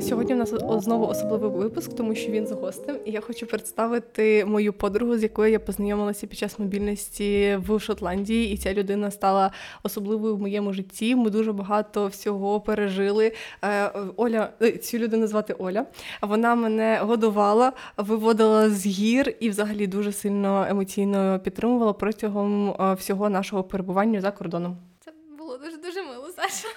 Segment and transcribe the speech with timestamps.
[0.00, 2.96] Сьогодні у нас знову особливий випуск, тому що він з гостем.
[3.04, 8.52] І я хочу представити мою подругу, з якою я познайомилася під час мобільності в Шотландії.
[8.52, 9.50] І ця людина стала
[9.82, 11.16] особливою в моєму житті.
[11.16, 13.32] Ми дуже багато всього пережили.
[13.64, 15.86] Е, Оля, е, цю людину звати Оля.
[16.22, 23.30] Вона мене годувала, виводила з гір і, взагалі, дуже сильно емоційно підтримувала протягом е, всього
[23.30, 24.76] нашого перебування за кордоном.
[25.04, 26.68] Це було дуже дуже мило, Саша.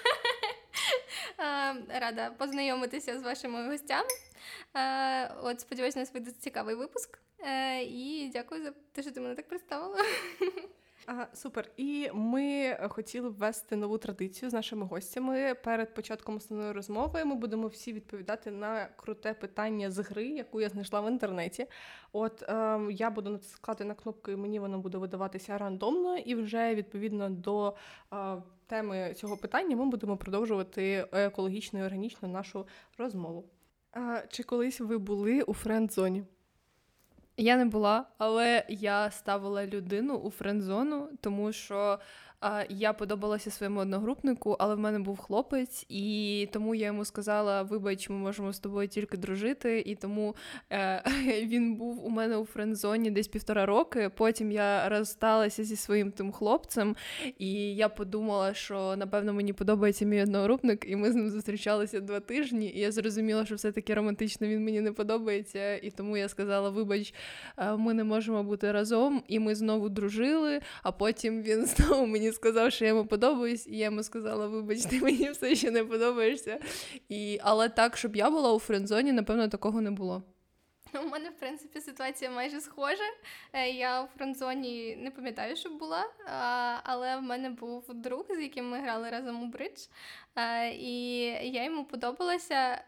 [1.99, 4.09] Рада познайомитися з вашими гостями.
[5.43, 7.19] От, сподіваюся, у нас вийде цікавий випуск.
[7.39, 9.97] Е, і дякую за те, що ти мене так представила.
[11.05, 11.71] Ага, Супер.
[11.77, 15.55] І ми хотіли ввести нову традицію з нашими гостями.
[15.63, 20.69] Перед початком основної розмови ми будемо всі відповідати на круте питання з гри, яку я
[20.69, 21.67] знайшла в інтернеті.
[22.11, 26.75] От е, я буду натискати на кнопку, і мені воно буде видаватися рандомно, і вже
[26.75, 27.75] відповідно до
[28.13, 28.15] е,
[28.73, 33.45] теми цього питання ми будемо продовжувати екологічно і органічно нашу розмову.
[33.91, 36.23] А, чи колись ви були у френд-зоні?
[37.37, 41.99] Я не була, але я ставила людину у френд-зону, тому що
[42.69, 48.09] я подобалася своєму одногрупнику, але в мене був хлопець, і тому я йому сказала: вибач,
[48.09, 49.79] ми можемо з тобою тільки дружити.
[49.85, 50.35] І тому
[50.71, 51.03] е,
[51.45, 54.09] він був у мене у френдзоні десь півтора роки.
[54.15, 56.95] Потім я розсталася зі своїм тим хлопцем,
[57.37, 62.19] і я подумала, що напевно мені подобається мій одногрупник, і ми з ним зустрічалися два
[62.19, 62.71] тижні.
[62.75, 65.75] І я зрозуміла, що все-таки романтично він мені не подобається.
[65.75, 67.13] І тому я сказала: Вибач,
[67.57, 70.61] е, ми не можемо бути разом, і ми знову дружили.
[70.83, 74.85] А потім він знову мені сказав, що я йому подобаюсь, і я йому сказала, вибач,
[74.85, 76.59] ти мені все ще не подобаєшся.
[77.09, 80.23] І, Але так, щоб я була у френдзоні, напевно, такого не було.
[81.01, 83.03] У мене, в принципі, ситуація майже схожа.
[83.53, 86.05] Е, я у фронтзоні не пам'ятаю, що була,
[86.83, 89.79] але в мене був друг, з яким ми грали разом у бридж,
[90.35, 91.17] е, і
[91.51, 92.83] я йому подобалася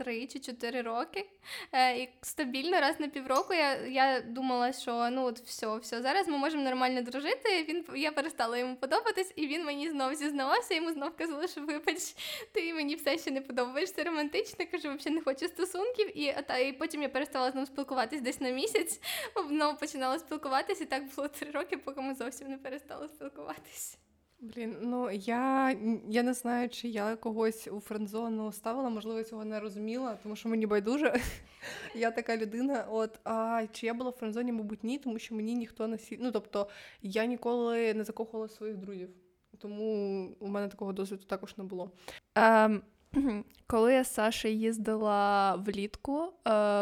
[0.00, 1.26] три чи чотири роки.
[1.72, 6.28] Е, І стабільно раз на півроку я я думала, що ну от все, все, зараз
[6.28, 7.64] ми можемо нормально дружити.
[7.68, 12.14] Він Я перестала йому подобатись, і він мені знов зізнавався, йому знов казали, що вибач,
[12.52, 14.66] ти мені все ще не подобаєшся романтично.
[14.70, 16.18] Кажу, взагалі не хочу стосунків.
[16.18, 19.00] І та, і потім я перестала з ним спілкуватись десь на місяць,
[19.48, 23.98] знову починала спілкуватися, і так було три роки, поки ми зовсім не перестали спілкуватись.
[24.42, 25.76] Блін, ну я
[26.08, 30.48] я не знаю, чи я когось у френдзону ставила, можливо, цього не розуміла, тому що
[30.48, 31.14] мені байдуже.
[31.94, 32.86] Я така людина.
[32.90, 36.18] От а чи я була в френдзоні, мабуть, ні, тому що мені ніхто не сі...
[36.20, 36.68] Ну, тобто
[37.02, 39.08] я ніколи не закохувала своїх друзів,
[39.58, 41.90] тому у мене такого досвіду також не було.
[42.34, 42.80] Um...
[43.66, 46.30] Коли я з Сашею їздила влітку е,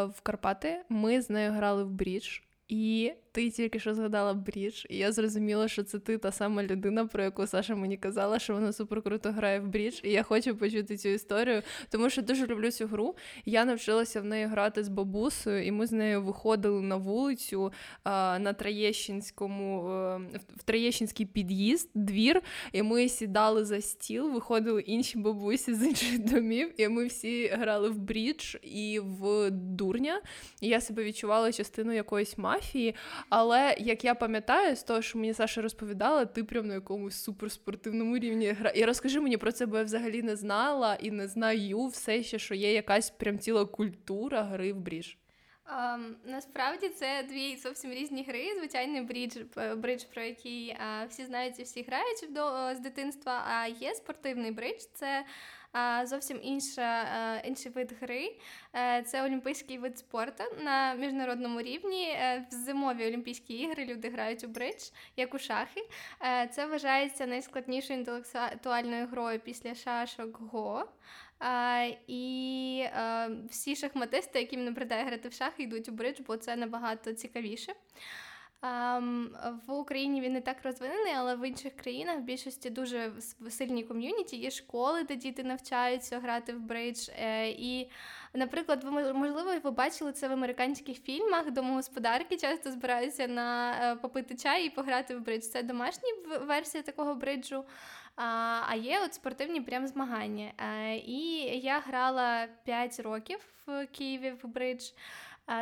[0.05, 4.97] в Карпати, ми з нею грали в брідж, і ти тільки що згадала брідж, і
[4.97, 8.73] я зрозуміла, що це ти та сама людина, про яку Саша мені казала, що вона
[8.73, 10.01] супер круто грає в брідж.
[10.03, 13.17] І я хочу почути цю історію, тому що дуже люблю цю гру.
[13.45, 17.73] Я навчилася в неї грати з бабусею, і ми з нею виходили на вулицю
[18.05, 25.19] а, на Троєщинському, е, в Троєщинський під'їзд, двір, і ми сідали за стіл, виходили інші
[25.19, 30.23] бабусі з інших домів, і ми всі грали в брідж і в дурня.
[30.61, 32.95] І я себе відчувала частиною якоїсь мафії.
[33.29, 38.19] Але як я пам'ятаю, з того, що мені Саша розповідала, ти прям на якомусь суперспортивному
[38.19, 38.71] рівні гра.
[38.71, 42.39] І розкажи мені про це, бо я взагалі не знала і не знаю все ще,
[42.39, 45.19] що є якась прям ціла культура гри в бріж.
[45.69, 48.55] Um, насправді це дві зовсім різні гри.
[48.59, 49.37] Звичайний бридж,
[49.77, 53.45] бридж, про який uh, всі знають і всі грають до, з дитинства.
[53.49, 54.83] А є спортивний бридж.
[54.95, 55.25] Це
[56.05, 58.37] зовсім інша, інший вид гри.
[58.75, 62.09] Е, це олімпійський вид спорту на міжнародному рівні.
[62.11, 65.89] Е, в зимові Олімпійські ігри люди грають у бридж, як у шахи.
[66.23, 70.89] Е, це вважається найскладнішою інтелектуальною грою після шашок Го.
[71.41, 76.37] Uh, і uh, всі шахматисти, яким не придає грати в шахи, йдуть у бридж, бо
[76.37, 77.73] це набагато цікавіше.
[78.63, 83.13] В Україні він не так розвинений, але в інших країнах в більшості дуже
[83.51, 84.37] сильні ком'юніті.
[84.37, 87.09] Є школи, де діти навчаються грати в бридж.
[87.09, 87.91] Е, і,
[88.35, 91.51] наприклад, ви можливо, ви бачили це в американських фільмах.
[91.51, 95.43] Домогосподарки часто збираються на е, попити чай і пограти в бридж.
[95.43, 96.09] Це домашня
[96.41, 97.65] версія такого бриджу.
[98.67, 100.53] А є от спортивні прям змагання.
[100.59, 101.21] Е, і
[101.59, 104.83] я грала 5 років в Києві в бридж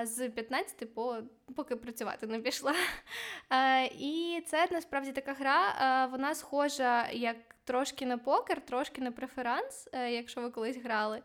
[0.03, 1.17] з 15 по
[1.57, 2.75] поки працювати не пішла.
[3.99, 10.13] І це насправді така гра, вона схожа як трошки на покер, трошки на преферанс, е,
[10.13, 11.23] якщо ви колись грали.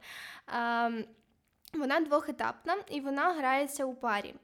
[1.73, 4.35] вона двохетапна і вона грається у парі.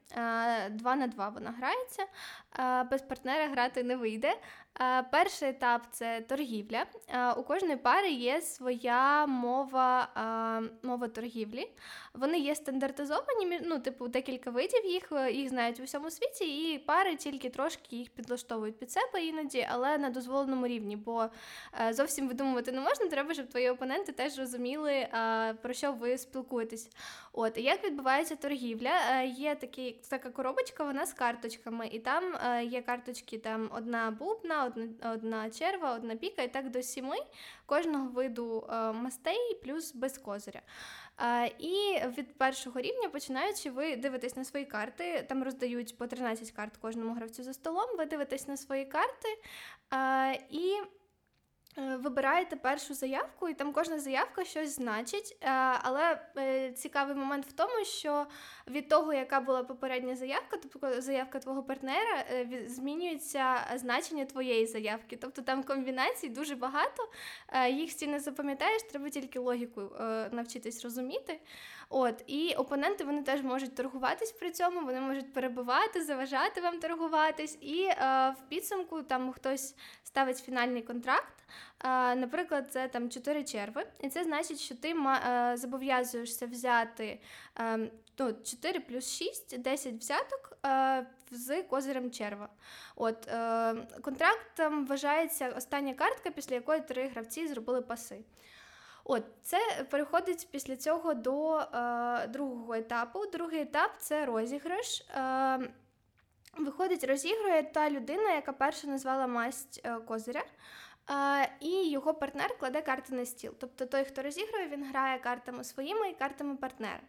[0.70, 2.06] Два на два вона грається.
[2.92, 4.38] без партнера грати не вийде.
[5.12, 6.86] Перший етап це торгівля.
[7.38, 10.08] У кожної пари є своя мова
[10.84, 11.68] мова торгівлі.
[12.14, 16.78] Вони є стандартизовані, ну, типу, декілька видів їх, е, їх знають у всьому світі, і
[16.78, 21.26] пари тільки трошки їх підлаштовують під себе іноді, але на дозволеному рівні, бо
[21.88, 25.08] е, зовсім видумувати не можна, треба, щоб твої опоненти теж розуміли,
[25.62, 26.90] про що ви спілкуєтесь.
[27.34, 28.92] От, як відбувається торгівля?
[29.12, 32.24] Е, є такі, така коробочка, вона з карточками, і там
[32.64, 37.16] є карточки, там одна бубна одна одна черва, одна піка, і так до сіми
[37.66, 40.62] кожного виду е, мастей, плюс без козиря.
[41.22, 46.52] Е, і від першого рівня, починаючи, ви дивитесь на свої карти, там роздають по 13
[46.52, 49.30] карт кожному гравцю за столом, ви дивитесь на свої карти
[49.94, 50.76] е, і
[51.78, 55.38] вибираєте першу заявку, і там кожна заявка щось значить.
[55.42, 55.50] Е,
[55.82, 58.26] але е, цікавий момент в тому, що
[58.68, 62.26] від того, яка була попередня заявка, тобто заявка твого партнера,
[62.68, 65.18] змінюється значення твоєї заявки.
[65.18, 67.10] Тобто там комбінацій дуже багато,
[67.70, 69.82] їх всі не запам'ятаєш, треба тільки логіку
[70.32, 71.40] навчитись розуміти.
[71.90, 77.58] От, І опоненти вони теж можуть торгуватись при цьому, вони можуть перебивати, заважати вам торгуватись.
[77.62, 77.96] І е,
[78.30, 81.34] в підсумку там хтось ставить фінальний контракт.
[81.84, 83.86] Е, наприклад, це там 4 черви.
[84.00, 87.20] І це значить, що ти е, зобов'язуєшся взяти
[88.20, 92.50] ну, 4 плюс 6, 10 взяток е, з козирем черва.
[92.96, 98.20] От, е, Контрактом вважається остання картка, після якої три гравці зробили паси.
[99.10, 99.58] От це
[99.90, 103.26] переходить після цього до е, другого етапу.
[103.26, 105.02] Другий етап це розіграш.
[105.02, 105.60] Е,
[106.58, 110.44] Виходить, розігрує та людина, яка перша назвала масть е, козиря.
[111.60, 113.54] І його партнер кладе карти на стіл.
[113.60, 117.02] Тобто той, хто розігрує, він грає картами своїми і картами партнера.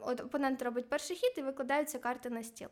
[0.00, 2.68] От Опонент робить перший хід і викладаються карти на стіл.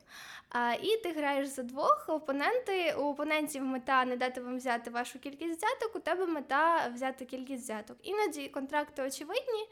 [0.83, 2.05] І ти граєш за двох.
[2.09, 7.25] Опоненти, У опонентів мета не дати вам взяти вашу кількість взяток, у тебе мета взяти
[7.25, 7.97] кількість взяток.
[8.03, 9.69] Іноді контракти очевидні,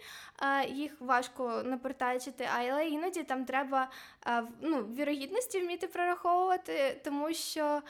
[0.68, 3.90] їх важко наперечити, але іноді там треба
[4.60, 7.82] ну, вірогідності вміти прораховувати, тому що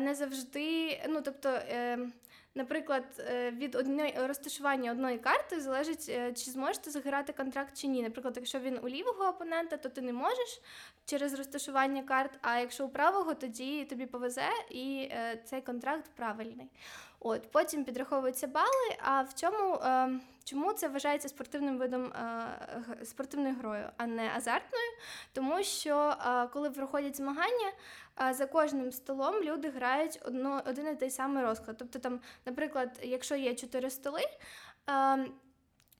[0.00, 1.48] не завжди, ну тобто.
[1.48, 1.98] Е,
[2.56, 8.02] наприклад, е, від одної розташування одної карти залежить, е, чи зможете заграти контракт чи ні.
[8.02, 10.62] Наприклад, якщо він у лівого опонента, то ти не можеш
[11.04, 12.30] через розташування карт.
[12.42, 15.10] А якщо у правого, тоді тобі повезе і
[15.44, 16.70] цей контракт правильний.
[17.20, 18.96] От Потім підраховуються бали.
[18.98, 24.90] А в чому е, чому це вважається спортивним видом е, спортивною грою, а не азартною?
[25.32, 27.72] Тому що е, коли проходять змагання,
[28.22, 30.20] е, за кожним столом люди грають
[30.66, 31.76] один і той самий розклад.
[31.78, 34.20] Тобто, там, наприклад, якщо є чотири столи.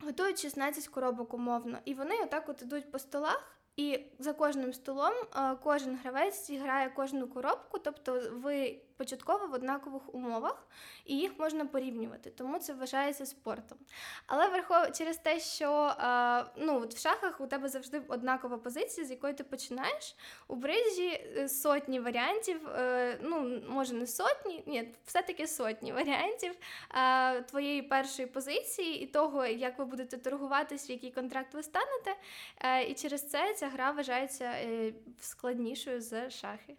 [0.00, 5.12] Готують 16 коробок умовно, і вони отак от ідуть по столах, і за кожним столом
[5.62, 10.66] кожен гравець грає кожну коробку, тобто ви початково в однакових умовах,
[11.04, 13.78] і їх можна порівнювати, тому це вважається спортом.
[14.26, 14.92] Але верхов...
[14.92, 19.44] через те, що е, ну, в шахах у тебе завжди однакова позиція, з якої ти
[19.44, 20.16] починаєш.
[20.48, 26.54] У бризі е, сотні варіантів, е, ну, може не сотні, ні, все-таки сотні варіантів
[27.50, 32.16] твоєї першої позиції і того, як ви будете торгуватись, в який контракт ви станете.
[32.88, 34.54] І через це ця гра вважається
[35.20, 36.76] складнішою за шахи.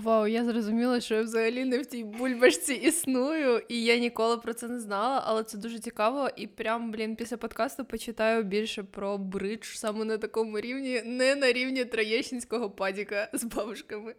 [0.00, 4.54] Вау, я зрозуміла, що я взагалі не в тій бульбашці існую, і я ніколи про
[4.54, 6.28] це не знала, але це дуже цікаво.
[6.36, 11.52] І прям, блін, після подкасту почитаю більше про бридж саме на такому рівні, не на
[11.52, 14.14] рівні Троєщинського падіка з бабушками.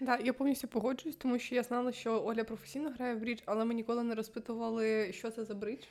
[0.00, 3.64] Да, я повністю погоджуюсь, тому що я знала, що Оля професійно грає в бридж, але
[3.64, 5.84] ми ніколи не розпитували, що це за бридж.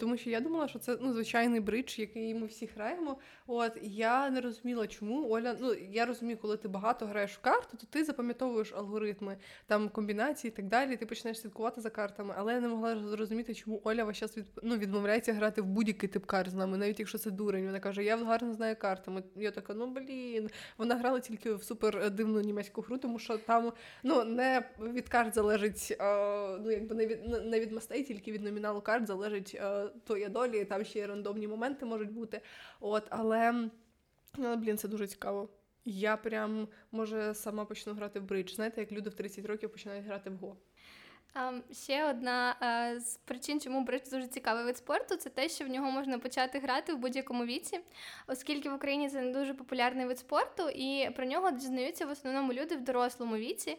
[0.00, 3.18] Тому що я думала, що це ну звичайний бридж, який ми всі граємо.
[3.46, 5.56] От я не розуміла, чому Оля.
[5.60, 9.36] Ну я розумію, коли ти багато граєш в карту, то ти запам'ятовуєш алгоритми,
[9.66, 10.96] там комбінації і так далі.
[10.96, 12.34] Ти починаєш слідкувати за картами.
[12.36, 16.08] Але я не могла зрозуміти, чому Оля весь час від ну, відмовляється грати в будь-який
[16.08, 17.66] тип карт з нами, навіть якщо це дурень.
[17.66, 19.10] Вона каже, я гарно знаю карти.
[19.36, 20.50] Я така, ну блін.
[20.78, 23.72] Вона грала тільки в супер дивну німецьку гру, тому що там
[24.02, 25.96] ну не від карт залежить,
[26.60, 29.60] ну якби не від не від мастей, тільки від номіналу карт залежить
[30.04, 30.64] твоя долі.
[30.64, 32.40] Там ще й рандомні моменти можуть бути.
[32.80, 33.70] От, але
[34.38, 35.48] блін, це дуже цікаво.
[35.84, 38.54] Я прям може сама почну грати в бридж.
[38.54, 40.56] Знаєте, як люди в 30 років починають грати в Го.
[41.72, 42.56] Ще одна
[42.98, 46.58] з причин, чому бридж дуже цікавий вид спорту, це те, що в нього можна почати
[46.58, 47.80] грати в будь-якому віці,
[48.26, 52.52] оскільки в Україні це не дуже популярний вид спорту, і про нього дізнаються в основному
[52.52, 53.76] люди в дорослому віці.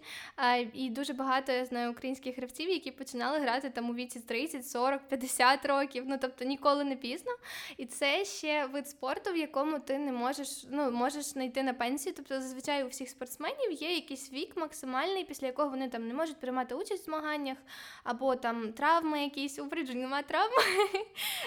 [0.73, 5.01] І дуже багато я знаю українських гравців, які починали грати там у віці 30, 40,
[5.07, 6.03] 50 років.
[6.07, 7.31] Ну тобто ніколи не пізно.
[7.77, 12.13] І це ще вид спорту, в якому ти не можеш ну можеш знайти на пенсію.
[12.17, 16.37] Тобто, зазвичай у всіх спортсменів є якийсь вік максимальний, після якого вони там не можуть
[16.39, 17.57] приймати участь в змаганнях змаганнях,
[18.03, 20.51] або там травми якісь, у бриджі немає травм.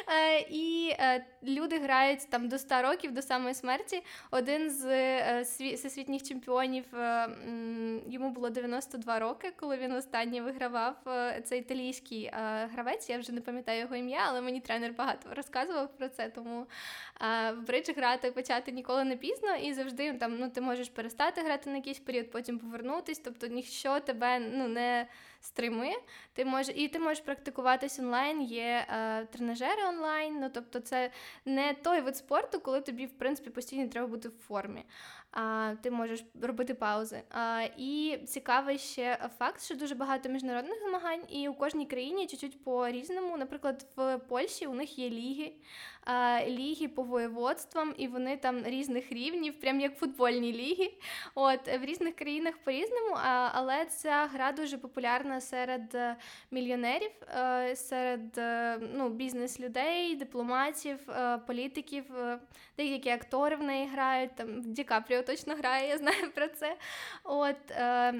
[0.08, 4.02] Е, і е, люди грають там до 100 років, до самої смерті.
[4.30, 5.42] Один з е,
[5.74, 6.84] всесвітніх чемпіонів
[8.06, 10.96] йому було 92 роки, коли він останнє вигравав.
[11.44, 12.30] Це італійський
[12.72, 13.10] гравець.
[13.10, 16.28] Я вже не пам'ятаю його ім'я, але мені тренер багато розказував про це.
[16.28, 16.66] Тому
[17.52, 21.70] в бридж грати почати ніколи не пізно, і завжди там ну ти можеш перестати грати
[21.70, 23.18] на якийсь період, потім повернутись.
[23.18, 25.06] Тобто ніщо тебе ну не
[25.40, 25.96] стримує.
[26.32, 30.40] Ти можеш і ти можеш практикуватись онлайн, є е, тренажери онлайн.
[30.40, 31.10] Ну тобто, це
[31.44, 34.84] не той вид спорту, коли тобі в принципі постійно треба бути в формі
[35.32, 37.22] а, ти можеш робити паузи.
[37.30, 42.64] А, І цікавий ще факт, що дуже багато міжнародних змагань, і у кожній країні чуть-чуть
[42.64, 43.36] по-різному.
[43.36, 45.52] Наприклад, в Польщі у них є ліги,
[46.04, 50.92] а, ліги по воєводствам, і вони там різних рівнів, прям як футбольні ліги.
[51.34, 56.16] От В різних країнах по-різному, а, але ця гра дуже популярна серед е,
[56.50, 60.98] мільйонерів, е, серед е, ну, бізнес-людей, дипломатів,
[61.46, 62.04] політиків,
[62.76, 66.76] деякі актори в неї грають, там Ді Капріо точно грає, я знаю про це.
[67.24, 68.14] От, е,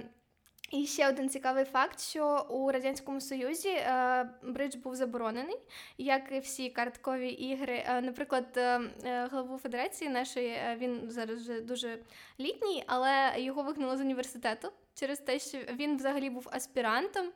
[0.71, 5.57] і ще один цікавий факт, що у радянському союзі е, бридж був заборонений,
[5.99, 7.85] як і всі карткові ігри.
[7.87, 11.99] Е, наприклад, е, е главу федерації нашої е, він зараз вже дуже
[12.41, 17.27] літній, але його вигнали з університету через те, що він взагалі був аспірантом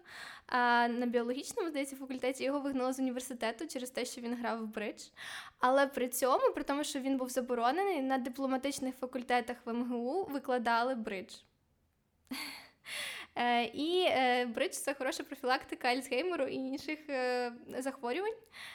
[0.88, 5.02] на біологічному здається факультеті його вигнали з університету через те, що він грав в бридж.
[5.58, 10.94] Але при цьому, при тому, що він був заборонений, на дипломатичних факультетах в МГУ викладали
[10.94, 11.34] бридж.
[13.36, 14.04] Е, і
[14.46, 18.34] брич бридж це хороша профілактика Альцгеймеру і інших е, захворювань.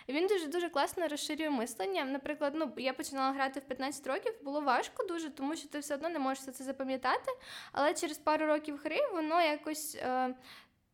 [0.09, 2.05] Він дуже дуже класно розширює мислення.
[2.05, 5.95] Наприклад, ну я починала грати в 15 років, було важко дуже, тому що ти все
[5.95, 7.31] одно не можеш це запам'ятати.
[7.71, 9.97] Але через пару років гри воно якось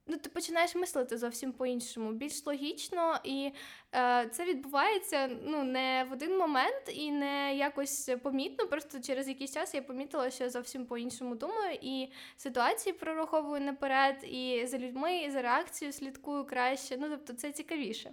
[0.07, 3.51] ну, ти починаєш мислити зовсім по-іншому, більш логічно, і
[3.95, 8.67] е, це відбувається ну, не в один момент і не якось помітно.
[8.67, 14.15] Просто через якийсь час я помітила, що я зовсім по-іншому думаю, і ситуації прораховую наперед,
[14.23, 16.97] і за людьми, і за реакцією слідкую краще.
[16.97, 18.11] Ну, тобто це цікавіше.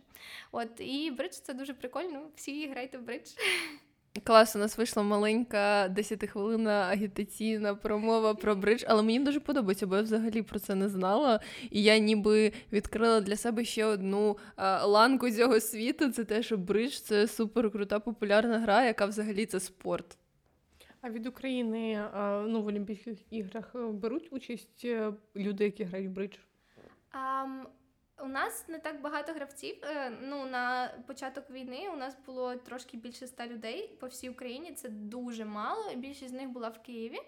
[0.53, 2.31] От, І бридж це дуже прикольно.
[2.37, 3.29] Всі грайте в бридж.
[4.21, 9.97] Клас, у нас вийшла маленька 10-хвилинна агітаційна промова про бридж, але мені дуже подобається, бо
[9.97, 11.41] я взагалі про це не знала.
[11.71, 16.13] І я ніби відкрила для себе ще одну а, ланку цього світу.
[16.13, 20.19] Це те, що бридж це супер крута популярна гра, яка взагалі це спорт.
[21.01, 22.09] А від України
[22.49, 26.37] ну, в Олімпійських іграх е, беруть участь е, люди, які грають в бридж?
[27.13, 27.65] Um...
[28.23, 29.77] У нас не так багато гравців.
[29.83, 34.73] Е, ну на початок війни у нас було трошки більше ста людей по всій Україні.
[34.73, 35.95] Це дуже мало.
[35.95, 37.19] Більшість з них була в Києві.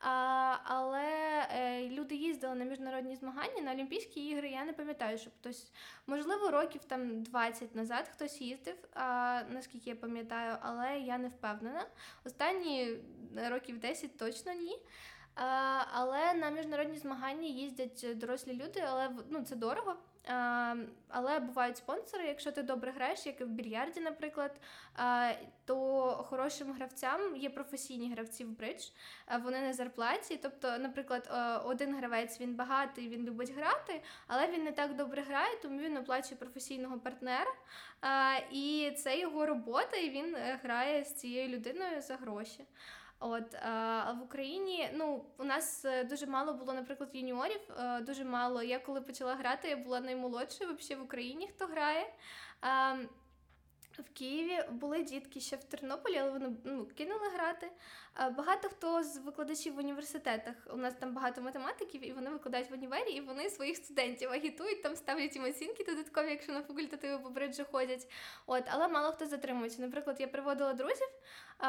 [0.00, 1.02] А, Але
[1.50, 4.50] е, люди їздили на міжнародні змагання на Олімпійські ігри.
[4.50, 5.72] Я не пам'ятаю, що хтось,
[6.06, 11.86] можливо, років там 20 назад хтось їздив, а, наскільки я пам'ятаю, але я не впевнена.
[12.24, 12.96] Останні
[13.50, 14.78] років 10 точно ні.
[15.34, 15.44] А,
[15.92, 19.96] Але на міжнародні змагання їздять дорослі люди, але ну, це дорого.
[21.08, 24.60] Але бувають спонсори, якщо ти добре граєш, як в більярді, наприклад,
[25.64, 28.88] то хорошим гравцям є професійні гравці в бридж,
[29.42, 30.36] вони на зарплаті.
[30.42, 31.30] Тобто, наприклад,
[31.64, 35.96] один гравець він багатий, він любить грати, але він не так добре грає, тому він
[35.96, 37.52] оплачує професійного партнера.
[38.50, 42.64] І це його робота, і він е, грає з цією людиною за гроші.
[43.20, 47.60] От а в Україні ну у нас е, дуже мало було, наприклад, юніорів.
[47.78, 48.62] Е, дуже мало.
[48.62, 52.12] Я коли почала грати, я була наймолодшою взагалі в Україні, хто грає.
[52.60, 52.96] А,
[53.98, 57.70] в Києві були дітки ще в Тернополі, але вони ну, кинули грати.
[58.36, 60.54] Багато хто з викладачів в університетах.
[60.72, 64.82] У нас там багато математиків, і вони викладають в універі, і вони своїх студентів агітують,
[64.82, 68.08] там ставлять їм оцінки додаткові, якщо на факультативи по бриджу ходять.
[68.46, 69.82] От, але мало хто затримується.
[69.82, 71.08] Наприклад, я приводила друзів,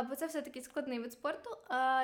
[0.09, 1.57] бо це все таки складний вид спорту.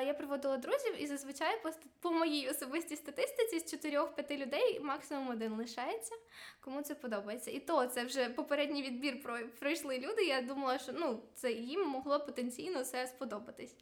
[0.06, 1.60] Я приводила друзів, і зазвичай
[2.00, 6.14] по моїй особистій статистиці з 4-5 людей максимум один лишається,
[6.60, 7.50] кому це подобається.
[7.50, 9.22] І то це вже попередній відбір
[9.60, 10.24] пройшли люди.
[10.24, 13.76] Я думала, що ну це їм могло потенційно все сподобатись.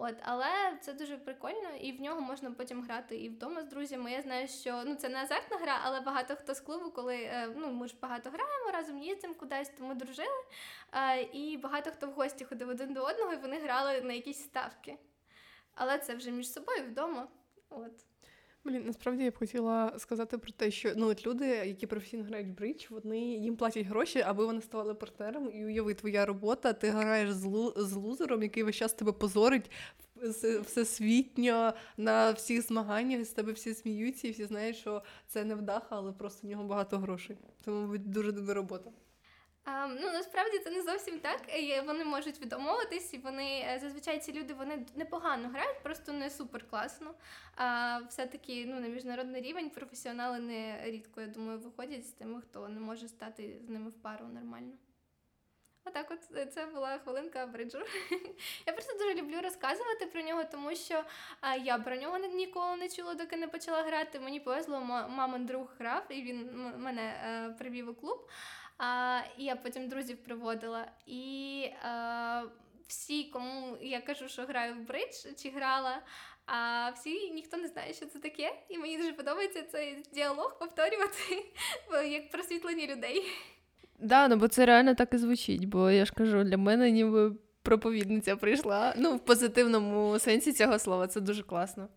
[0.00, 4.12] От, але це дуже прикольно, і в нього можна потім грати і вдома з друзями.
[4.12, 7.52] Я знаю, що ну це не азартна гра, але багато хто з клубу, коли е,
[7.56, 10.44] ну ми ж багато граємо, разом їздимо кудись, тому дружили.
[10.92, 14.42] Е, і багато хто в гості ходив один до одного, і вони грали на якісь
[14.42, 14.98] ставки.
[15.74, 17.28] Але це вже між собою вдома.
[17.70, 17.92] От.
[18.64, 22.48] Блін, насправді я б хотіла сказати про те, що ну от люди, які професійно грають
[22.48, 25.50] в бридж, вони їм платять гроші, аби вони ставали партнером.
[25.54, 29.70] І уяви, твоя робота, ти граєш з, лу, з лузером, який весь час тебе позорить
[30.62, 35.96] всесвітньо на всіх змаганнях, з тебе всі сміються, і всі знають, що це не вдаха,
[35.96, 37.36] але просто в нього багато грошей.
[37.64, 38.90] Це, мабуть, дуже добра робота.
[39.88, 41.40] Ну насправді це не зовсім так.
[41.86, 46.70] Вони можуть відомовитись, і вони е, зазвичай ці люди вони непогано грають, просто не супер
[46.70, 47.14] класно.
[47.56, 52.68] А все-таки ну, на міжнародний рівень професіонали не рідко, я думаю, виходять з тими, хто
[52.68, 54.72] не може стати з ними в пару нормально.
[55.84, 57.78] Отак, от е, це була хвилинка бриджу.
[58.66, 61.04] Я просто дуже люблю розказувати про нього, тому що
[61.62, 64.20] я про нього ніколи не чула, доки не почала грати.
[64.20, 68.28] Мені повезло, мамин друг грав, і він мене е, привів у клуб.
[68.78, 70.86] А, я потім друзів приводила.
[71.06, 72.42] І а,
[72.88, 76.02] всі, кому я кажу, що граю в бридж чи грала,
[76.46, 78.52] а всі ніхто не знає, що це таке.
[78.68, 81.52] І мені дуже подобається цей діалог повторювати
[82.10, 83.24] як просвітлення людей.
[83.98, 87.32] Да, ну бо це реально так і звучить, бо я ж кажу, для мене ніби
[87.62, 88.94] проповідниця прийшла.
[88.96, 91.88] Ну, в позитивному сенсі цього слова, це дуже класно.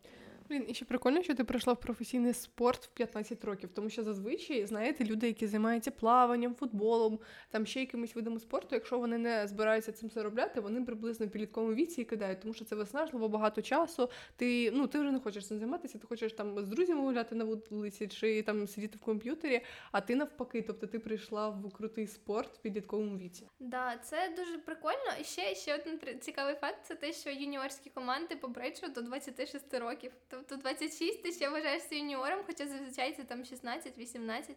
[0.52, 4.04] Блін, і ще прикольно, що ти прийшла в професійний спорт в 15 років, тому що
[4.04, 7.20] зазвичай, знаєте, люди, які займаються плаванням, футболом,
[7.52, 11.74] там ще якимись видами спорту, якщо вони не збираються цим заробляти, вони приблизно в підлітковому
[11.74, 14.10] віці кидають, тому що це виснажливо багато часу.
[14.36, 17.44] Ти ну ти вже не хочеш цим займатися, ти хочеш там з друзями гуляти на
[17.70, 22.58] вулиці чи там сидіти в комп'ютері, а ти навпаки, тобто ти прийшла в крутий спорт
[22.58, 23.48] в підлітковому віці.
[23.60, 25.12] Да, це дуже прикольно.
[25.22, 29.74] І ще ще один цікавий факт це те, що юніорські команди по брейджу до 26
[29.74, 30.12] років.
[30.48, 34.56] Тобто 26 ти ще вважаєшся юніором, хоча зазвичай це там 16-18.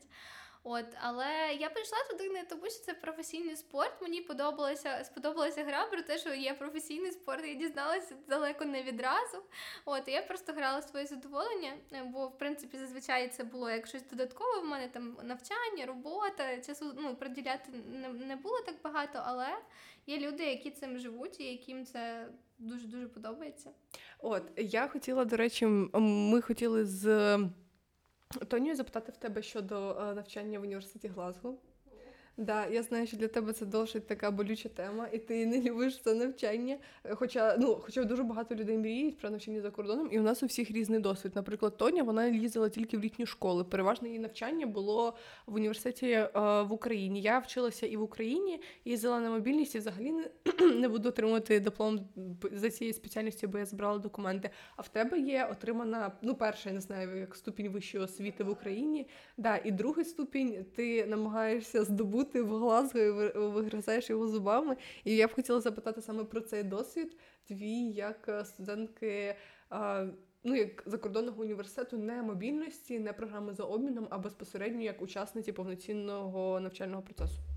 [0.66, 1.26] От, але
[1.60, 4.02] я прийшла туди не тому, що це професійний спорт.
[4.02, 7.46] Мені подобалася сподобалася гра про те, що є професійний спорт.
[7.46, 9.42] Я дізналася далеко не відразу.
[9.84, 11.72] От я просто грала своє задоволення,
[12.04, 14.60] бо в принципі зазвичай це було як щось додаткове.
[14.60, 17.72] В мене там навчання, робота, часу ну приділяти
[18.26, 19.48] не було так багато, але
[20.06, 23.70] є люди, які цим живуть і яким це дуже дуже подобається.
[24.18, 27.38] От я хотіла, до речі, ми хотіли з
[28.49, 31.58] Тонію запитати в тебе щодо е, навчання в університеті Глазго.
[32.36, 36.00] Да, я знаю, що для тебе це досить така болюча тема, і ти не любиш
[36.00, 36.76] це навчання.
[37.11, 40.46] Хоча ну, хоча дуже багато людей мріють про навчання за кордоном, і у нас у
[40.46, 41.32] всіх різний досвід.
[41.35, 43.64] Наприклад, Тоня вона їздила тільки в літню школу.
[43.64, 45.14] Переважно її навчання було
[45.46, 46.28] в університеті е,
[46.62, 47.20] в Україні.
[47.20, 50.30] Я вчилася і в Україні, їздила на мобільність і взагалі не,
[50.74, 52.00] не буду отримувати диплом
[52.52, 54.50] за цією спеціальністю, бо я збирала документи.
[54.76, 58.50] А в тебе є отримана, ну, перша, я не знаю, як ступінь вищої освіти в
[58.50, 59.06] Україні.
[59.37, 64.76] Да, І другий ступінь ти намагаєшся здобути бути в Глазго і вигризаєш його зубами.
[65.04, 69.37] І я б хотіла запитати саме про цей досвід твій як е, студентки.
[70.46, 76.60] Ну, як закордонного університету не мобільності, не програми за обміном, а безпосередньо як учасниці повноцінного
[76.60, 77.53] навчального процесу.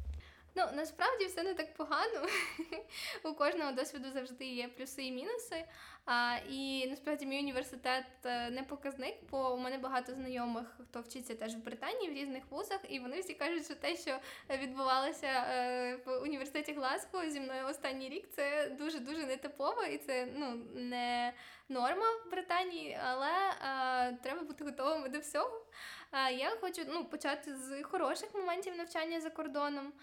[0.57, 2.27] Ну насправді все не так погано.
[3.23, 5.65] У кожного досвіду завжди є плюси і мінуси.
[6.05, 11.35] А, І насправді мій університет е, не показник, бо у мене багато знайомих, хто вчиться
[11.35, 14.19] теж в Британії в різних вузах, і вони всі кажуть, що те, що
[14.61, 20.27] відбувалося е, в університеті Глазго зі мною останній рік, це дуже дуже нетипово і це
[20.35, 21.33] ну не
[21.69, 25.65] норма в Британії, але а, треба бути готовими до всього.
[26.13, 29.93] Я хочу ну, почати з хороших моментів навчання за кордоном.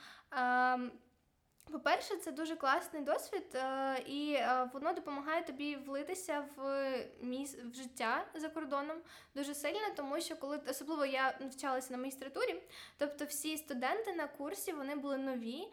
[1.73, 6.90] По-перше, це дуже класний досвід, е, і е, воно допомагає тобі влитися в
[7.21, 8.97] міс в життя за кордоном
[9.35, 12.62] дуже сильно, тому що коли особливо я навчалася на магістратурі,
[12.99, 15.69] тобто всі студенти на курсі вони були нові,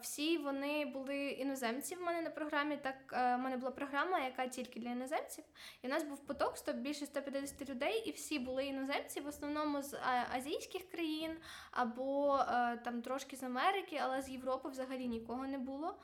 [0.00, 2.76] всі вони були іноземці в мене на програмі.
[2.76, 5.44] Так в мене була програма, яка тільки для іноземців.
[5.82, 9.82] І в нас був поток 100, більше 150 людей, і всі були іноземці, в основному
[9.82, 9.98] з
[10.36, 11.36] азійських країн
[11.70, 12.38] або
[12.84, 15.94] там трошки з Америки, але з Європи взагалі нікого не було.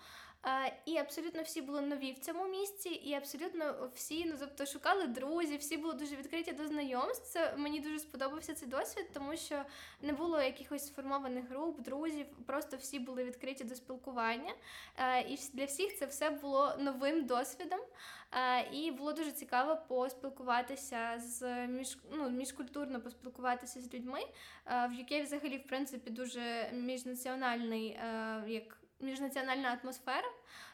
[0.85, 5.59] І абсолютно всі були нові в цьому місці, і абсолютно всі ну тобто шукали друзів,
[5.59, 7.27] всі були дуже відкриті до знайомств.
[7.27, 9.63] Це мені дуже сподобався цей досвід, тому що
[10.01, 14.55] не було якихось сформованих груп, друзів, просто всі були відкриті до спілкування.
[15.29, 17.81] І для всіх це все було новим досвідом.
[18.73, 24.21] І було дуже цікаво поспілкуватися з між, ну, міжкультурно поспілкуватися з людьми.
[24.67, 28.01] В UK взагалі, в принципі, дуже міжнаціональний
[28.47, 30.29] як міжнаціональна атмосфера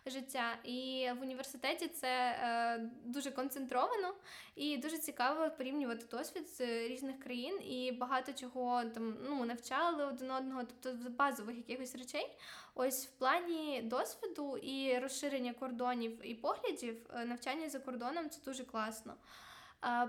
[0.06, 4.14] життя, і в університеті це е, дуже концентровано
[4.56, 10.30] і дуже цікаво порівнювати досвід з різних країн і багато чого там ну навчали один
[10.30, 12.36] одного, тобто базових якихось речей.
[12.74, 18.64] Ось в плані досвіду і розширення кордонів і поглядів, е, навчання за кордоном це дуже
[18.64, 19.14] класно.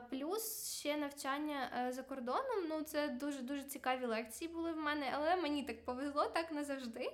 [0.09, 2.67] Плюс ще навчання е, за кордоном.
[2.69, 6.63] Ну це дуже дуже цікаві лекції були в мене, але мені так повезло, так не
[6.63, 7.11] завжди.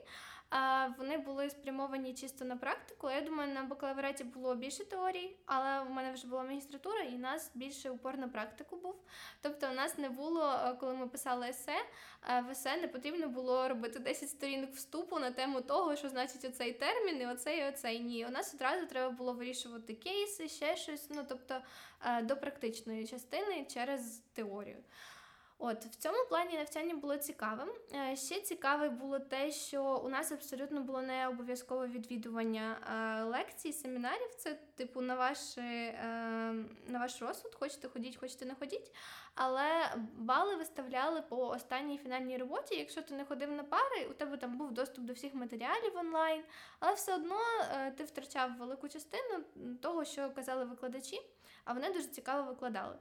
[0.98, 3.10] Вони були спрямовані чисто на практику.
[3.10, 7.52] Я думаю, на бакалавраті було більше теорій, але в мене вже була магістратура, і нас
[7.54, 8.96] більше упор на практику був.
[9.42, 11.76] Тобто, у нас не було, е, коли ми писали есе,
[12.48, 16.74] в есе не потрібно було робити 10 сторінок вступу на тему того, що значить оцей
[16.74, 18.00] термін, і оцей, і оцей.
[18.00, 18.26] Ні.
[18.26, 21.10] У нас одразу треба було вирішувати кейси, ще щось.
[21.10, 21.62] Ну тобто
[22.06, 24.78] е, до практичної частини через теорію.
[25.58, 27.70] От в цьому плані навчання було цікавим.
[27.94, 33.74] Е, ще цікаве було те, що у нас абсолютно було не обов'язкове відвідування е, лекцій,
[33.74, 34.36] семінарів.
[34.38, 35.94] Це типу на ваш е,
[36.88, 38.92] на ваш розсуд, хочете ходіть, хочете не ходіть.
[39.36, 42.76] Але бали виставляли по останній фінальній роботі.
[42.76, 46.44] Якщо ти не ходив на пари, у тебе там був доступ до всіх матеріалів онлайн,
[46.80, 47.40] але все одно
[47.98, 49.44] ти втрачав велику частину
[49.82, 51.22] того, що казали викладачі,
[51.66, 52.96] а вони дуже цікаво викладали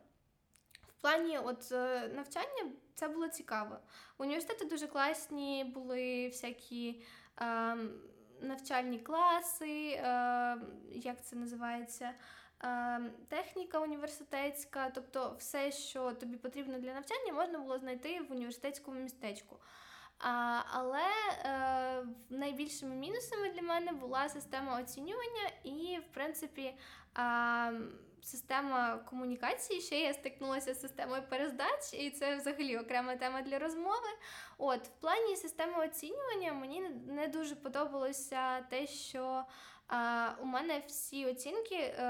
[1.04, 3.78] плані от е, навчання це було цікаво.
[4.18, 7.02] Університети дуже класні, були всякі
[7.40, 7.76] е,
[8.40, 10.56] навчальні класи, е,
[10.92, 12.14] як це називається?
[12.64, 19.00] Е, техніка університетська, тобто все, що тобі потрібно для навчання, можна було знайти в університетському
[19.00, 19.56] містечку.
[20.72, 21.08] Але
[21.44, 26.74] е, найбільшими мінусами для мене була система оцінювання і, в принципі,
[28.24, 29.80] система комунікації.
[29.80, 34.08] Ще я стикнулася з системою перездач, і це взагалі окрема тема для розмови.
[34.58, 39.44] От, в плані системи оцінювання мені не дуже подобалося те, що.
[39.88, 42.02] А, У мене всі оцінки а,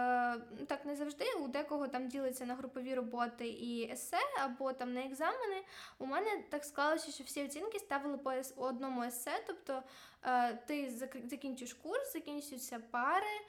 [0.60, 1.24] е, так не завжди.
[1.40, 5.62] У декого там ділиться на групові роботи і есе, або там на екзамени.
[5.98, 9.44] У мене так склалося, що всі оцінки ставили по одному есе.
[9.46, 9.82] Тобто
[10.22, 10.90] а, е, ти
[11.24, 13.40] закінчиш курс, закінчуються пари.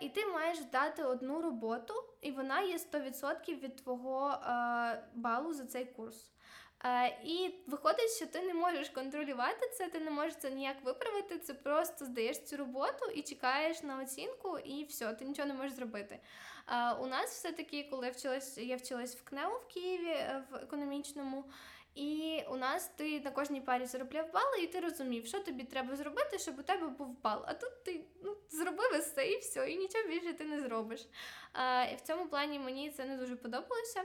[0.00, 5.64] І ти маєш дати одну роботу, і вона є 100% від твого а, балу за
[5.64, 6.30] цей курс.
[6.78, 11.38] А, І виходить, що ти не можеш контролювати це, ти не можеш це ніяк виправити.
[11.38, 15.72] Це просто здаєш цю роботу і чекаєш на оцінку, і все, ти нічого не можеш
[15.72, 16.20] зробити.
[16.66, 20.54] А, У нас все-таки, коли я вчилась, я вчилась в КНЕУ в Києві е, в
[20.54, 21.44] економічному.
[21.98, 25.96] І у нас ти на кожній парі заробляв бали, і ти розумів, що тобі треба
[25.96, 27.44] зробити, щоб у тебе був бал.
[27.46, 31.06] А тут ти ну, зробив все і все, і нічого більше ти не зробиш.
[31.52, 34.04] А, І в цьому плані мені це не дуже подобалося.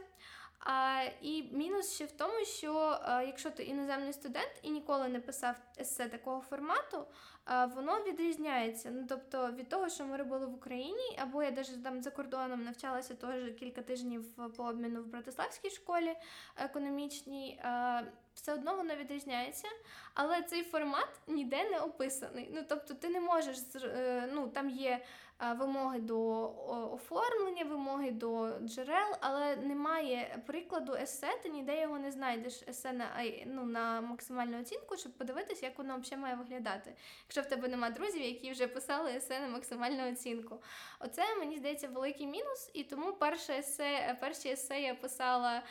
[0.65, 5.19] А, І мінус ще в тому, що а, якщо ти іноземний студент і ніколи не
[5.19, 7.05] писав есе такого формату,
[7.45, 8.91] а, воно відрізняється.
[8.91, 12.63] Ну, Тобто від того, що ми робили в Україні, або я навіть там за кордоном
[12.63, 16.15] навчалася теж кілька тижнів по обміну в Братиславській школі
[16.57, 17.59] економічній.
[17.63, 18.01] А,
[18.35, 19.67] все одно воно відрізняється,
[20.13, 22.49] але цей формат ніде не описаний.
[22.53, 25.05] Ну тобто, ти не можеш е, ну там є
[25.51, 26.49] вимоги до
[26.93, 33.09] оформлення, вимоги до джерел, але немає прикладу есе, ти ніде його не знайдеш есе на
[33.45, 36.93] ну, на максимальну оцінку, щоб подивитися, як воно взагалі має виглядати.
[37.23, 40.61] Якщо в тебе немає друзів, які вже писали есе на максимальну оцінку.
[40.99, 45.63] Оце мені здається великий мінус, і тому перше есе, перші есе я писала е,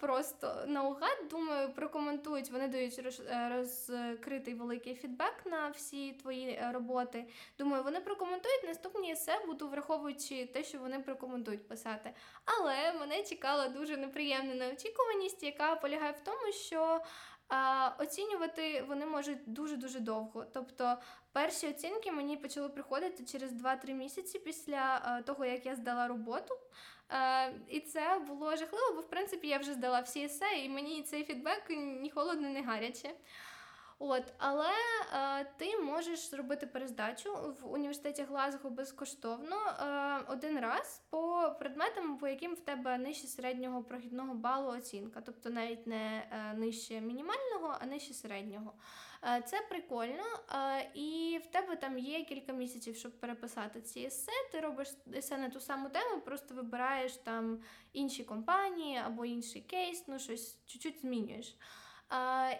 [0.00, 1.28] просто наугад.
[1.30, 7.24] Думаю, прокоментують, вони дають е, розкритий великий фідбек на всі твої е, роботи.
[7.58, 12.14] Думаю, вони прокоментують наступні есе буду враховуючи те, що вони прокоментують писати.
[12.44, 17.00] Але мене чекала дуже неприємна неочікуваність, яка полягає в тому, що
[17.48, 20.44] а, Оцінювати вони можуть дуже-дуже довго.
[20.54, 20.96] Тобто
[21.32, 26.54] перші оцінки мені почали приходити через 2-3 місяці після того, як я здала роботу.
[27.68, 31.24] І це було жахливо, бо в принципі я вже здала всі есе, і мені цей
[31.24, 33.10] фідбек ні холодно, ні гаряче.
[33.98, 34.70] От, Але
[35.12, 42.28] е, ти можеш зробити перездачу в університеті Глазго безкоштовно е, один раз по предметам, по
[42.28, 47.86] яким в тебе нижче середнього прохідного балу оцінка, тобто навіть не е, нижче мінімального, а
[47.86, 48.72] нижче середнього.
[49.24, 54.32] Е, це прикольно, е, і в тебе там є кілька місяців, щоб переписати ці есе.
[54.52, 57.58] Ти робиш есе на ту саму тему, просто вибираєш там
[57.92, 61.56] інші компанії або інший кейс, ну щось чуть-чуть змінюєш.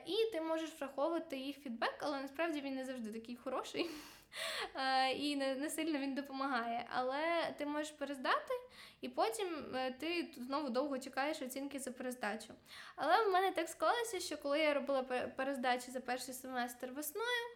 [0.06, 3.90] І ти можеш враховувати їх фідбек, але насправді він не завжди такий хороший.
[5.16, 6.86] І не, не сильно він допомагає.
[6.94, 8.54] Але ти можеш перездати,
[9.00, 12.54] і потім е, ти знову довго чекаєш оцінки за перездачу.
[12.96, 15.02] Але в мене так склалося, що коли я робила
[15.36, 17.53] перездачі за перший семестр весною,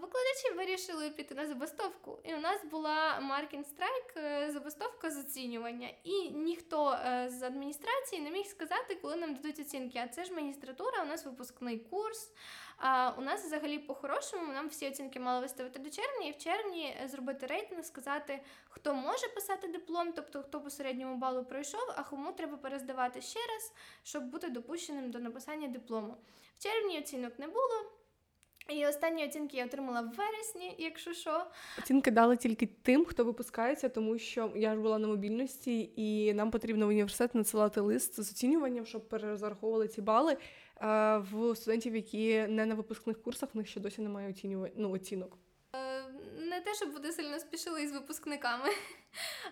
[0.00, 2.18] викладачі вирішили піти на забастовку.
[2.24, 5.88] І у нас була маркінг страйк, е, забастовка з оцінювання.
[6.04, 9.98] І ніхто е, з адміністрації не міг сказати, коли нам дадуть оцінки.
[9.98, 12.32] А це ж магістратура, у нас випускний курс.
[13.18, 17.46] У нас взагалі по-хорошому нам всі оцінки мали виставити до червня, і в червні зробити
[17.46, 22.56] рейтинг, сказати, хто може писати диплом, тобто хто по середньому балу пройшов, а кому треба
[22.56, 23.72] перездавати ще раз,
[24.04, 26.16] щоб бути допущеним до написання диплому.
[26.58, 27.99] В червні оцінок не було.
[28.76, 31.44] І останні оцінки я отримала в вересні, якщо що.
[31.78, 36.50] Оцінки дали тільки тим, хто випускається, тому що я ж була на мобільності, і нам
[36.50, 40.32] потрібно в університет надсилати лист з оцінюванням, щоб перерозраховували ці бали.
[40.32, 44.90] Е, В студентів, які не на випускних курсах, в них ще досі немає оцінювань, ну,
[44.90, 45.38] оцінок.
[46.38, 48.68] Не те, щоб вони сильно спішили із випускниками.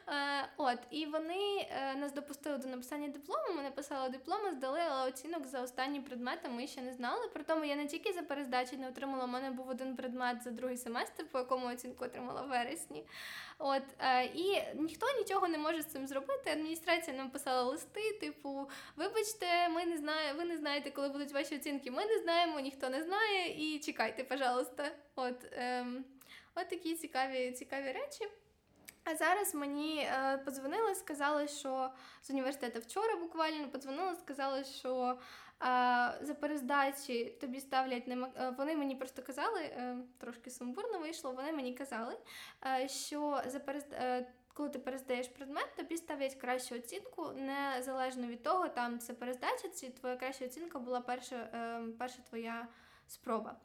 [0.09, 3.57] Е, От, і вони е, нас допустили до написання диплому.
[3.57, 7.29] Ми написали дипломи, здали, але оцінок за останні предмети ми ще не знали.
[7.29, 9.25] При тому я не тільки за перездачі не отримала.
[9.25, 13.05] У мене був один предмет за другий семестр, по якому оцінку отримала в вересні.
[13.59, 16.51] От е, і ніхто нічого не може з цим зробити.
[16.51, 21.57] Адміністрація нам писала листи, типу, вибачте, ми не знаємо, ви не знаєте, коли будуть ваші
[21.57, 21.91] оцінки.
[21.91, 23.75] Ми не знаємо, ніхто не знає.
[23.75, 24.91] І чекайте, пожалуйста.
[25.17, 26.05] От, ем,
[26.61, 28.29] от такі цікаві, цікаві речі.
[29.11, 31.91] А зараз мені е, подзвонили, сказали, що
[32.23, 35.17] з університету вчора буквально подзвонили, сказали, що е,
[36.23, 39.71] за перездачі тобі ставлять не е, Вони мені просто казали,
[40.19, 41.33] трошки сумбурно вийшло.
[41.33, 42.17] Вони мені казали,
[42.87, 43.97] що за перезд...
[44.55, 49.91] коли ти перездаєш предмет, тобі ставлять кращу оцінку, незалежно від того, там це перездача, чи
[49.91, 51.51] твоя краща оцінка була перша,
[51.99, 52.69] перша твоя
[53.09, 53.57] спроба.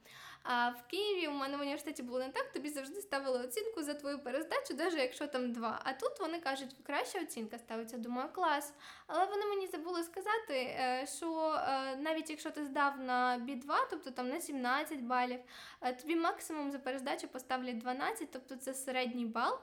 [0.43, 3.93] А в Києві у мене в університеті було не так, тобі завжди ставили оцінку за
[3.93, 5.81] твою перездачу, навіть якщо там два.
[5.83, 7.97] А тут вони кажуть, краща оцінка ставиться.
[7.97, 8.73] Думаю, клас.
[9.07, 14.11] Але вони мені забули сказати, е, що е, навіть якщо ти здав на B2, тобто
[14.11, 15.39] там на 17 балів,
[15.81, 19.59] е, тобі максимум за перездачу поставлять 12, тобто це середній бал.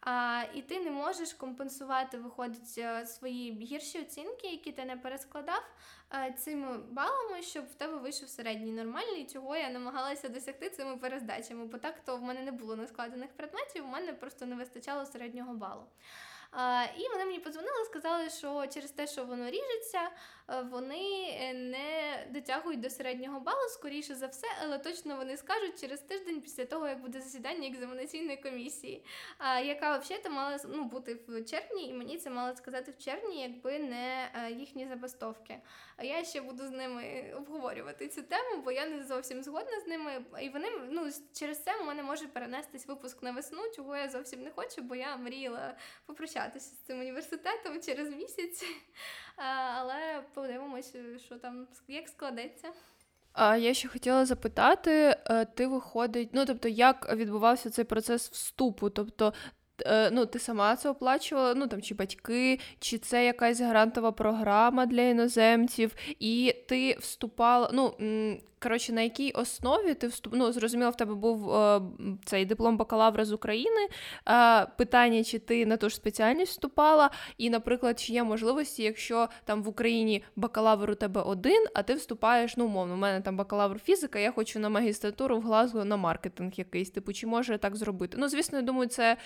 [0.00, 5.62] А, і ти не можеш компенсувати, виходить, свої гірші оцінки, які ти не перескладав
[6.38, 9.26] цими балами, щоб в тебе вийшов середній нормальний.
[9.32, 13.84] Чого я намагалася досягти цими перездачами, бо так то в мене не було нескладених предметів,
[13.84, 15.86] у мене просто не вистачало середнього балу.
[16.96, 22.26] І вони мені подзвонили, сказали, що через те, що воно ріжеться, е, вони е, не
[22.30, 26.88] дотягують до середнього балу, скоріше за все, але точно вони скажуть через тиждень після того,
[26.88, 29.04] як буде засідання екзаменаційної комісії,
[29.64, 33.78] яка взагалі мала ну, бути в червні, і мені це мало сказати в червні, якби
[33.78, 35.58] не е, їхні забастовки.
[35.96, 39.86] А я ще буду з ними обговорювати цю тему, бо я не зовсім згодна з
[39.86, 40.24] ними.
[40.42, 44.42] І вони ну через це у мене може перенестись випуск на весну, чого я зовсім
[44.42, 45.76] не хочу, бо я мріяла
[46.06, 48.64] попрощатися з цим університетом через місяць.
[49.36, 52.68] Але подивимось, що там як складеться.
[53.32, 58.90] А я ще хотіла запитати, е, ти виходить, ну тобто, як відбувався цей процес вступу?
[58.90, 59.32] Тобто,
[59.86, 64.86] е, ну, ти сама це оплачувала, ну там чи батьки, чи це якась грантова програма
[64.86, 67.70] для іноземців, і ти вступала.
[67.72, 67.94] Ну
[68.64, 70.34] коротше, на якій основі ти вступ...
[70.36, 71.80] Ну, зрозуміло, в тебе був е,
[72.24, 73.88] цей диплом бакалавра з України.
[74.28, 79.28] Е, питання, чи ти на ту ж спеціальність вступала, і, наприклад, чи є можливості, якщо
[79.44, 83.36] там в Україні бакалавр у тебе один, а ти вступаєш, ну, умовно, у мене там
[83.36, 86.90] бакалавр фізика, я хочу на магістратуру в Глазго на маркетинг якийсь.
[86.90, 88.16] Типу, чи може так зробити?
[88.20, 89.16] Ну, звісно, я думаю, це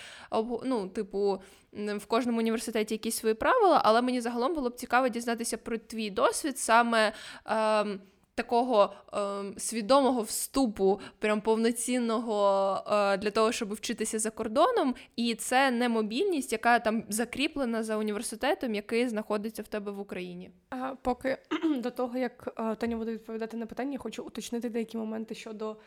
[0.63, 1.41] ну, типу.
[1.73, 6.09] В кожному університеті якісь свої правила, але мені загалом було б цікаво дізнатися про твій
[6.09, 7.13] досвід саме
[7.45, 7.99] ем,
[8.39, 15.71] такого ем, свідомого вступу, прям повноцінного е, для того, щоб вчитися за кордоном, і це
[15.71, 20.51] не мобільність, яка там закріплена за університетом, який знаходиться в тебе в Україні.
[20.69, 21.37] А поки
[21.77, 25.77] до того, як е, Таня буде відповідати на питання, хочу уточнити деякі моменти щодо.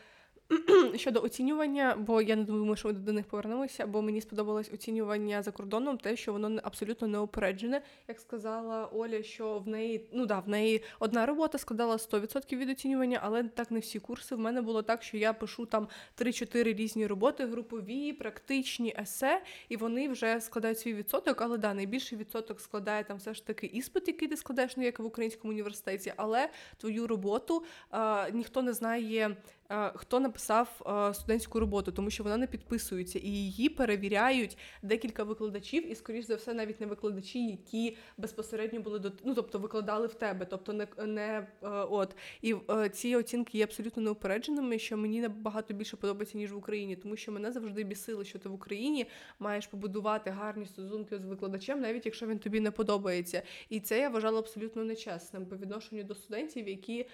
[0.95, 5.43] Щодо оцінювання, бо я не думаю, що ми до них повернемося, бо мені сподобалось оцінювання
[5.43, 7.81] за кордоном, те, що воно не- абсолютно неупереджене.
[8.07, 12.69] Як сказала Оля, що в неї, ну да, в неї одна робота складала 100% від
[12.69, 14.35] оцінювання, але так не всі курси.
[14.35, 19.77] В мене було так, що я пишу там 3-4 різні роботи, групові, практичні, есе, і
[19.77, 21.41] вони вже складають свій відсоток.
[21.41, 24.99] Але да, найбільший відсоток складає там все ж таки іспит, який ти складаєш, ну як
[24.99, 29.37] в українському університеті, але твою роботу е, ніхто не знає.
[29.73, 35.23] Е, Хто написав е, студентську роботу, тому що вона не підписується, і її перевіряють декілька
[35.23, 40.07] викладачів, і, скоріш за все, навіть не викладачі, які безпосередньо були до ну, тобто викладали
[40.07, 42.55] в тебе, тобто не, не е, от і
[42.91, 47.31] ці оцінки є абсолютно неупередженими, що мені набагато більше подобається ніж в Україні, тому що
[47.31, 49.05] мене завжди бісило, що ти в Україні
[49.39, 53.41] маєш побудувати гарні стосунки з викладачем, навіть якщо він тобі не подобається.
[53.69, 57.05] І це я вважала абсолютно нечесним по відношенню до студентів, які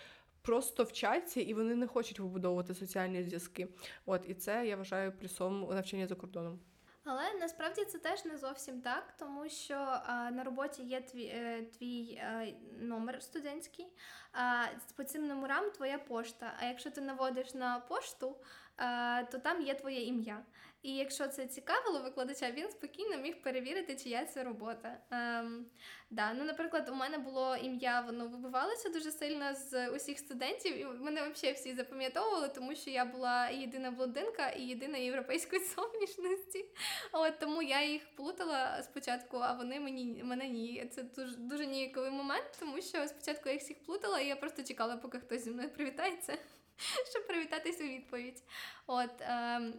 [0.49, 3.67] просто вчаться і вони не хочуть вибудовувати соціальні зв'язки.
[4.05, 6.59] От і це я вважаю плюсом навчання за кордоном.
[7.03, 11.63] Але насправді це теж не зовсім так, тому що а, на роботі є твій е,
[11.77, 12.45] твій а,
[12.81, 13.88] номер студентський.
[14.33, 16.53] А по цим номерам твоя пошта.
[16.59, 18.35] А якщо ти наводиш на пошту,
[18.77, 20.45] а, то там є твоє ім'я.
[20.81, 24.97] І якщо це цікавило викладача, він спокійно міг перевірити, чия це робота.
[25.11, 25.65] Ем,
[26.09, 26.33] да.
[26.33, 31.29] ну, Наприклад, у мене було ім'я, воно вибивалося дуже сильно з усіх студентів, і мене
[31.29, 36.65] взагалі всі запам'ятовували, тому що я була єдина блондинка і єдина європейської зовнішності.
[37.11, 40.89] От Тому я їх плутала спочатку, а вони мені мене ні.
[40.91, 44.63] Це дуже дуже ніяковий момент, тому що спочатку я їх всіх плутала, і я просто
[44.63, 46.33] чекала, поки хтось зі мною привітається,
[47.11, 48.43] щоб привітатись у відповідь.
[48.87, 49.73] От, ем,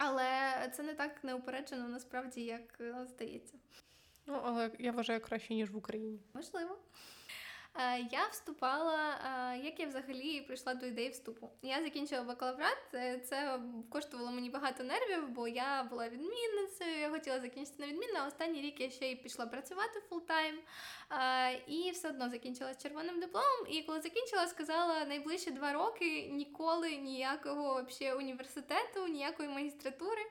[0.00, 3.54] але це не так неупереджено насправді, як е, здається.
[4.26, 6.20] Ну, але я вважаю краще, ніж в Україні.
[6.34, 6.78] Можливо.
[7.74, 9.18] Е, я вступала,
[9.54, 11.50] е, як я взагалі прийшла до ідеї вступу.
[11.62, 12.78] Я закінчила бакалаврат,
[13.24, 18.26] це коштувало мені багато нервів, бо я була відмінницею, я хотіла закінчити на відмінно, а
[18.26, 20.58] останній рік я ще й пішла працювати full-time.
[21.66, 23.66] І все одно закінчила з червоним дипломом.
[23.68, 30.22] І коли закінчила, сказала найближчі два роки ніколи ніякого вообще університету, ніякої магістратури.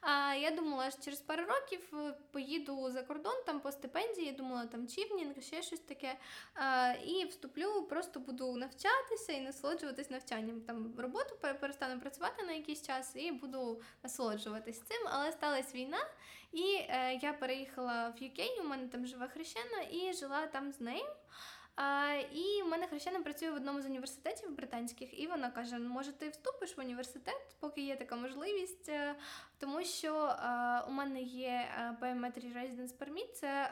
[0.00, 4.66] А я думала, що через пару років е, поїду за кордон там по стипендії, думала
[4.66, 6.16] там чівнінг, ще щось таке.
[6.54, 10.60] А, І вступлю, просто буду навчатися і насолоджуватись навчанням.
[10.60, 15.08] Там роботу перестану працювати на якийсь час і буду насолоджуватись цим.
[15.10, 16.00] Але сталася війна,
[16.52, 20.80] і е, я переїхала в UK, у мене там живе хрещена, і жила там з
[20.80, 21.06] нею.
[22.32, 26.28] І в мене хрещена працює в одному з університетів британських, і вона каже: може, ти
[26.28, 29.14] вступиш в університет, поки є така можливість, е,
[29.58, 30.36] тому що
[30.88, 31.68] у мене є
[32.00, 33.70] Biometry Residence Permit, це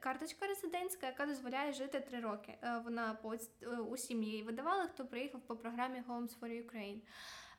[0.00, 2.58] карточка резидентська, яка дозволяє жити три роки.
[2.62, 3.34] Е, вона по
[3.90, 7.00] усім її видавали, хто приїхав по програмі Homes for Ukraine.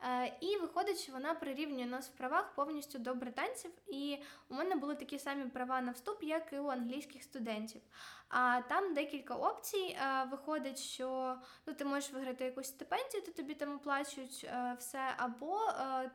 [0.04, 3.72] Е, і виходить, що вона прирівнює нас в правах повністю до британців.
[3.88, 4.18] І
[4.50, 7.82] у мене були такі самі права на вступ, як і у англійських студентів.
[8.30, 9.98] А там декілька опцій.
[10.02, 11.36] Е, виходить, що
[11.66, 15.60] ну, ти можеш виграти якусь стипендію, то тобі там оплачують е, все, або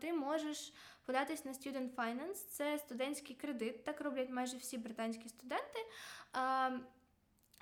[0.00, 0.72] ти можеш
[1.04, 3.84] податись на Student Finance, це студентський кредит.
[3.84, 5.78] Так роблять майже всі британські студенти.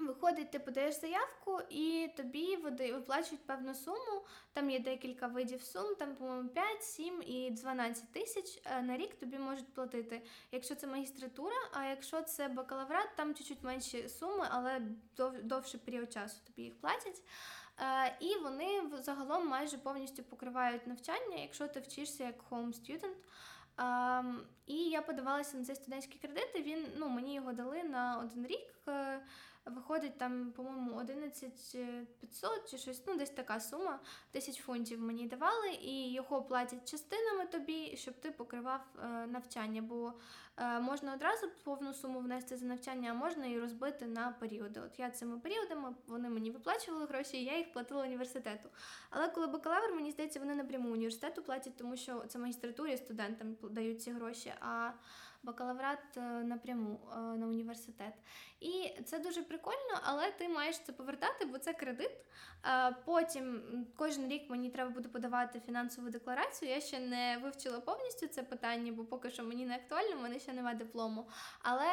[0.07, 4.27] Виходить, ти подаєш заявку, і тобі виплачують певну суму.
[4.53, 9.15] Там є декілька видів сум, там, по-моєму, 5, 7 і 12 тисяч е, на рік
[9.15, 10.23] тобі можуть платити.
[10.53, 14.81] Якщо це магістратура, а якщо це бакалаврат, там чуть-чуть менші суми, але
[15.43, 17.23] довший період часу тобі їх платять.
[17.81, 23.17] Е, і вони загалом майже повністю покривають навчання, якщо ти вчишся як home student.
[23.77, 28.19] Um, і я подавалася на цей студентський кредит, і він ну, мені його дали на
[28.19, 28.75] один рік.
[29.66, 31.77] Виходить там, по-моєму, 11
[32.20, 37.46] 500 чи щось, ну десь така сума, 1000 фунтів мені давали, і його платять частинами
[37.46, 39.83] тобі, щоб ти покривав е, навчання.
[39.83, 40.12] Бо
[40.81, 44.81] можна одразу повну суму внести за навчання, а можна і розбити на періоди.
[44.81, 48.69] От я цими періодами вони мені виплачували гроші, і я їх платила університету.
[49.11, 54.03] Але коли бакалавр, мені здається, вони напряму університету платять, тому що це магістратурі студентам дають
[54.03, 54.53] ці гроші.
[54.61, 54.91] а
[55.43, 58.15] бакалаврат е, напряму е, на університет.
[58.61, 62.11] І це дуже прикольно, але ти маєш це повертати, бо це кредит.
[62.65, 63.62] Е, потім
[63.97, 66.71] кожен рік мені треба буде подавати фінансову декларацію.
[66.71, 70.52] Я ще не вивчила повністю це питання, бо поки що мені не актуально, мене ще
[70.52, 71.28] немає диплому.
[71.62, 71.90] Але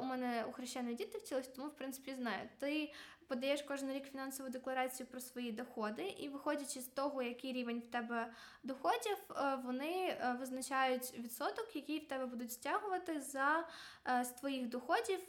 [0.00, 2.48] у мене у хрещеної діти вчились, тому в принципі знаю.
[2.58, 2.92] Ти
[3.28, 7.86] подаєш кожен рік фінансову декларацію про свої доходи, і виходячи з того, який рівень в
[7.86, 13.68] тебе доходів, е, вони е, визначають відсоток, який в тебе будуть стягувати за
[14.08, 15.20] е, з твоїх доходів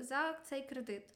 [0.00, 1.14] за цей кредит.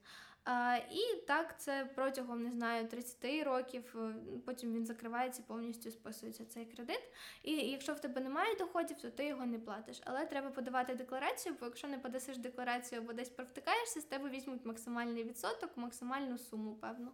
[0.90, 3.96] І так це протягом не знаю 30 років.
[3.96, 4.14] Е,
[4.46, 7.02] потім він закривається, повністю списується цей кредит.
[7.42, 10.00] І якщо в тебе немає доходів, то ти його не платиш.
[10.04, 14.66] Але треба подавати декларацію, бо якщо не подасиш декларацію або десь провтикаєшся, з тебе візьмуть
[14.66, 17.10] максимальний відсоток, максимальну суму, певну.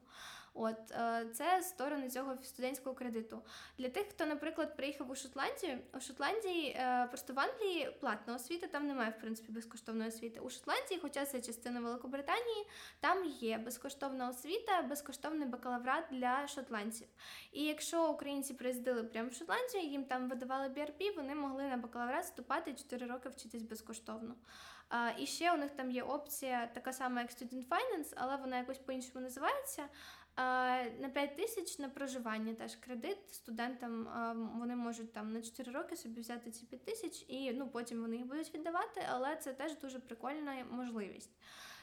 [0.58, 3.42] От е, це сторони цього студентського кредиту.
[3.78, 8.66] Для тих, хто, наприклад, приїхав у Шотландію, у Шотландії е, просто в Англії платна освіта,
[8.66, 10.40] там немає в принципі безкоштовної освіти.
[10.40, 12.66] У Шотландії, хоча це частина Великобританії,
[13.00, 17.08] там є безкоштовна освіта, безкоштовний бакалаврат для шотландців.
[17.52, 22.24] І якщо українці приїздили прямо в Шотландію, їм там видавали BRP, вони могли на бакалаврат
[22.24, 24.34] вступати 4 роки вчитись безкоштовно.
[24.88, 28.58] А, І ще у них там є опція, така сама, як Student Finance, але вона
[28.58, 29.88] якось по-іншому називається.
[30.36, 34.08] На 5 тисяч на проживання теж кредит студентам
[34.60, 38.16] вони можуть там на 4 роки собі взяти ці 5 тисяч і ну потім вони
[38.16, 41.30] їх будуть віддавати, але це теж дуже прикольна можливість.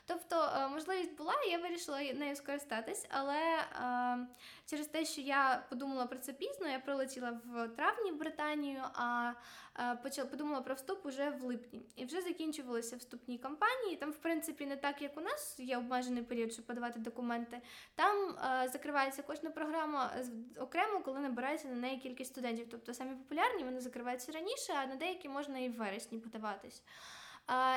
[0.06, 4.28] Тобто, е, можливість була, я вирішила нею скористатись, але е,
[4.66, 9.34] через те, що я подумала про це пізно, я прилетіла в травні в Британію, а
[9.80, 11.86] е, почала подумала про вступ уже в липні.
[11.96, 13.96] І вже закінчувалися вступні кампанії.
[13.96, 17.62] Там, в принципі, не так, як у нас є обмежений період, щоб подавати документи.
[17.96, 20.12] Там е, закривається кожна програма
[20.60, 22.68] окремо, коли набирається на неї кількість студентів.
[22.72, 26.84] Тобто самі популярні вони закриваються раніше, а на деякі можна і в вересні подаватись.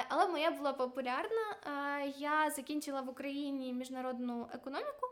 [0.09, 1.57] Але моя була популярна.
[2.17, 5.07] Я закінчила в Україні міжнародну економіку,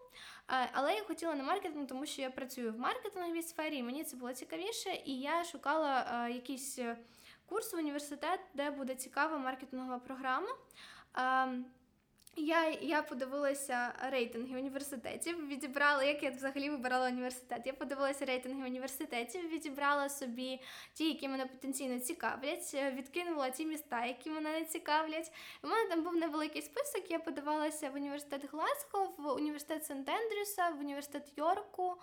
[0.73, 4.17] але я хотіла на маркетинг, тому що я працюю в маркетинговій сфері, і мені це
[4.17, 6.99] було цікавіше, і я шукала якийсь е,
[7.47, 10.49] курс в університет, де буде цікава маркетингова програма.
[12.37, 17.63] Я я подивилася рейтинги університетів, відібрала, як я взагалі вибирала університет.
[17.65, 20.61] Я подивилася рейтинги університетів, відібрала собі
[20.95, 25.33] ті, які мене потенційно цікавлять, відкинула ті міста, які мене не цікавлять.
[25.63, 27.11] У мене там був невеликий список.
[27.11, 31.97] Я подавалася в університет Глазго, в університет Сент Ендрюса, в університет Йорку,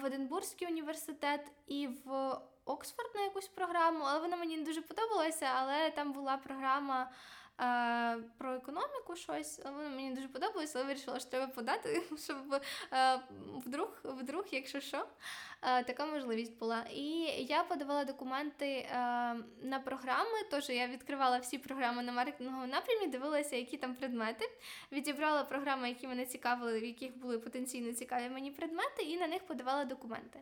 [0.00, 4.04] в Единбурзький університет і в Оксфорд на якусь програму.
[4.04, 7.10] Але вона мені не дуже подобалася, але там була програма.
[7.60, 9.60] Е, про економіку щось.
[9.64, 12.36] Воно мені дуже подобалося, але вирішила, що треба подати, щоб
[12.92, 13.20] е,
[13.66, 15.06] вдруг, вдруг, якщо що,
[15.62, 16.84] е, така можливість була.
[16.94, 17.06] І
[17.48, 18.88] я подавала документи
[19.62, 24.50] на програми, тож я відкривала всі програми на маркетинговому напрямі, дивилася, які там предмети.
[24.92, 29.46] Відібрала програми, які мене цікавили, в яких були потенційно цікаві мені предмети, і на них
[29.46, 30.40] подавала документи.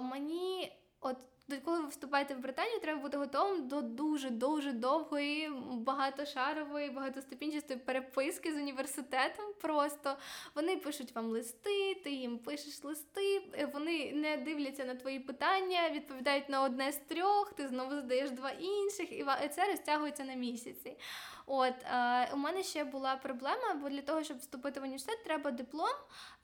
[0.00, 1.16] Мені от
[1.58, 8.56] коли ви вступаєте в Британію, треба бути готовим до дуже-дуже довгої, багатошарової, багатоступінчастої переписки з
[8.56, 9.44] університетом.
[9.60, 10.16] Просто
[10.54, 15.90] вони пишуть вам листи, ти їм пишеш листи, е, вони не дивляться на твої питання,
[15.90, 19.24] відповідають на одне з трьох, ти знову задаєш два інших, і
[19.54, 20.96] це розтягується на місяці.
[21.52, 25.50] От е, у мене ще була проблема, бо для того, щоб вступити в університет, треба
[25.50, 25.94] диплом,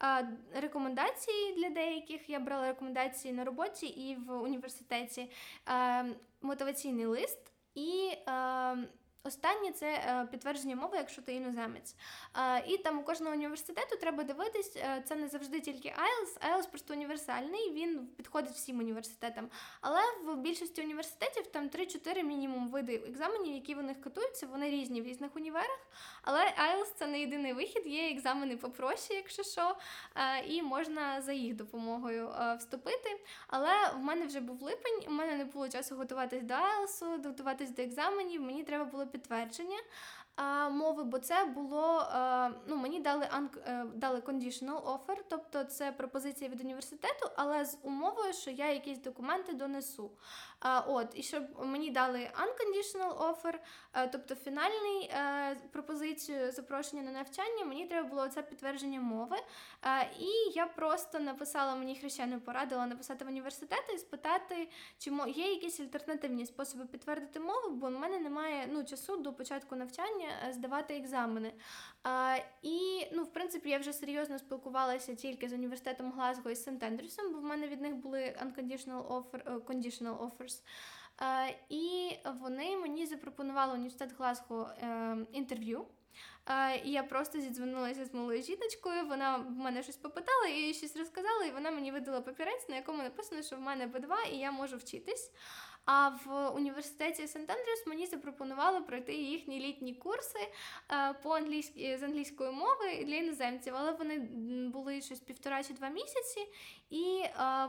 [0.03, 2.31] е, рекомендації для деяких.
[2.31, 4.96] Я брала рекомендації на роботі і в університеті,
[5.69, 6.05] е,
[6.43, 8.11] мотиваційний лист і.
[9.27, 11.95] Останнє це е, підтвердження мови, якщо ти іноземець.
[12.37, 16.69] Е, і там у кожного університету треба дивитись, е, це не завжди тільки IELTS, IELTS
[16.71, 19.49] просто універсальний, він підходить всім університетам.
[19.81, 25.03] Але в більшості університетів там 3-4 мінімум види екзаменів, які в них катуються, вони різні
[25.03, 25.87] в різних універах.
[26.23, 29.77] Але IELTS це не єдиний вихід, є екзамени попроще, якщо що,
[30.47, 33.21] і можна за їх допомогою вступити.
[33.47, 37.71] Але в мене вже був липень, у мене не було часу готуватись до IELTS, готуватись
[37.71, 39.79] до екзаменів, мені треба було підтвердження
[40.71, 42.07] мови, бо це було
[42.67, 47.79] ну мені дали анк, е, дали conditional offer, тобто це пропозиція від університету, але з
[47.83, 50.11] умовою, що я якісь документи донесу.
[50.87, 53.55] От, і щоб мені дали unconditional offer,
[53.95, 59.37] е, тобто фінальний е, пропозицію запрошення на навчання, мені треба було це підтвердження мови.
[60.19, 64.69] І я просто написала мені хрещену порадила написати в університет і спитати,
[64.99, 69.77] чи є якісь альтернативні способи підтвердити мову, бо в мене немає ну, часу до початку
[69.77, 71.53] навчання здавати екзамени.
[72.03, 76.83] А, І, ну, в принципі, я вже серйозно спілкувалася тільки з університетом Глазго і Сент
[76.83, 80.63] Ендрюсом, бо в мене від них були unconditional offer, е, conditional offers.
[81.19, 82.11] А, І
[82.41, 85.87] вони мені запропонували університет Глазго е, інтерв'ю.
[86.85, 91.45] І я просто зідзвонилася з малою жіночкою, вона в мене щось попитала, і щось розказала,
[91.45, 94.77] і вона мені видала папірець, на якому написано, що в мене Б2 і я можу
[94.77, 95.33] вчитись.
[95.87, 100.39] А в університеті Сент Андрюс мені запропонували пройти їхні літні курси
[100.93, 104.19] е, по англійській з англійської мови для іноземців, але вони
[104.73, 106.49] були щось півтора чи два місяці,
[106.91, 107.23] і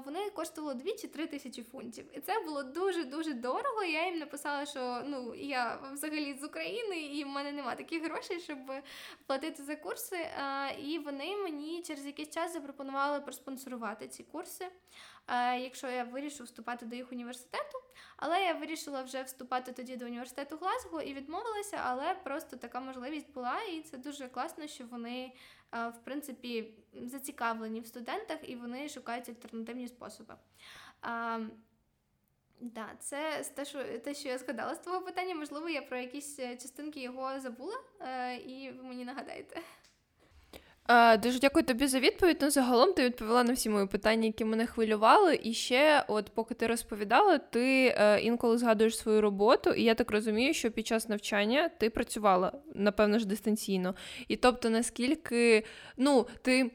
[0.05, 2.18] вони коштували 2 чи 3 тисячі фунтів.
[2.18, 3.84] І це було дуже-дуже дорого.
[3.84, 8.39] Я їм написала, що ну я взагалі з України, і в мене немає таких грошей,
[8.39, 8.57] щоб
[9.26, 10.28] платити за курси.
[10.84, 14.68] І вони мені через якийсь час запропонували проспонсорувати ці курси.
[15.59, 17.80] Якщо я вирішу вступати до їх університету,
[18.18, 23.34] але я вирішила вже вступати тоді до університету Глазго і відмовилася, але просто така можливість
[23.34, 25.34] була, і це дуже класно, що вони
[25.72, 30.36] в принципі зацікавлені в студентах і вони шукають альтернативні способи.
[32.59, 35.36] Да, це те, що те, що я згадала з твого питання.
[35.36, 39.61] Можливо, я про якісь е, частинки його забула, е, і ви мені нагадаєте.
[41.23, 42.38] Дуже дякую тобі за відповідь.
[42.41, 45.39] Ну, загалом ти відповіла на всі мої питання, які мене хвилювали.
[45.43, 50.11] І ще, от поки ти розповідала, ти е, інколи згадуєш свою роботу, і я так
[50.11, 53.95] розумію, що під час навчання ти працювала, напевно ж, дистанційно.
[54.27, 55.63] І тобто, наскільки
[55.97, 56.71] ну, ти.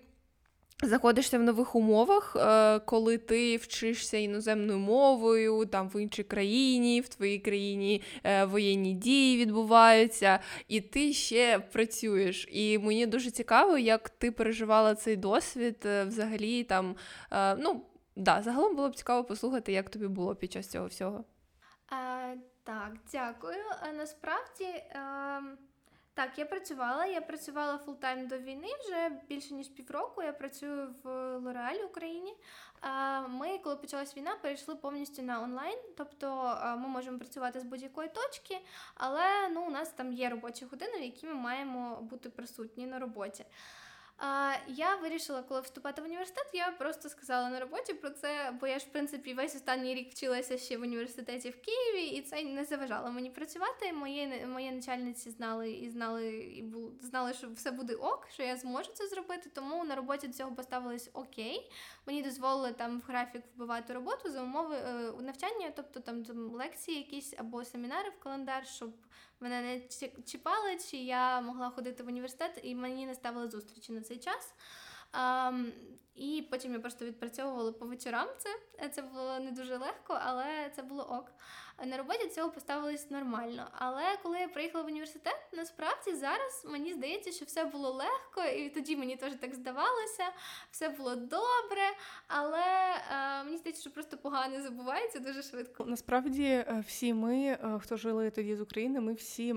[0.85, 7.09] Заходишся в нових умовах, е, коли ти вчишся іноземною мовою, там в іншій країні, в
[7.09, 12.49] твоїй країні е, воєнні дії відбуваються, і ти ще працюєш.
[12.51, 16.97] І мені дуже цікаво, як ти переживала цей досвід е, взагалі там.
[17.59, 21.24] Ну, да, загалом було б цікаво послухати, як тобі було під час цього всього.
[21.89, 23.64] А, Так, дякую.
[23.99, 24.66] Насправді.
[24.95, 25.41] А...
[26.14, 27.06] Так, я працювала.
[27.06, 30.22] Я працювала full-time до війни вже більше ніж півроку.
[30.22, 32.34] Я працюю в L'Oréal і Україні.
[33.28, 35.78] Ми, коли почалась війна, перейшли повністю на онлайн.
[35.96, 38.58] Тобто ми можемо працювати з будь-якої точки,
[38.94, 42.98] але ну, у нас там є робочі години, в які ми маємо бути присутні на
[42.98, 43.44] роботі.
[44.18, 48.66] А, Я вирішила, коли вступати в університет, я просто сказала на роботі про це, бо
[48.66, 52.42] я ж в принципі весь останній рік вчилася ще в університеті в Києві, і це
[52.42, 53.92] не заважало мені працювати.
[53.92, 58.56] Мої мої начальниці знали і знали, і бу, знали, що все буде ок, що я
[58.56, 59.50] зможу це зробити.
[59.54, 61.72] Тому на роботі до цього поставились okay.
[62.06, 66.98] Мені дозволили там в графік вбивати роботу за умови е, навчання, тобто там, там лекції,
[66.98, 68.92] якісь або семінари в календар, щоб
[69.43, 69.80] мене не
[70.22, 74.55] чіпали, чи я могла ходити в університет, і мені не ставили зустрічі на цей час.
[75.12, 75.72] Um,
[76.14, 78.88] і потім я просто відпрацьовувала по вечорам це.
[78.88, 81.32] Це було не дуже легко, але це було ок.
[81.87, 83.66] На роботі цього поставилось нормально.
[83.73, 88.68] Але коли я приїхала в університет, насправді зараз мені здається, що все було легко, і
[88.68, 90.25] тоді мені теж так здавалося,
[90.70, 91.83] все було добре.
[92.29, 95.85] Але е, мені здається, що просто погано забувається дуже швидко.
[95.85, 99.55] Насправді, е, всі ми, е, хто жили тоді з України, ми всі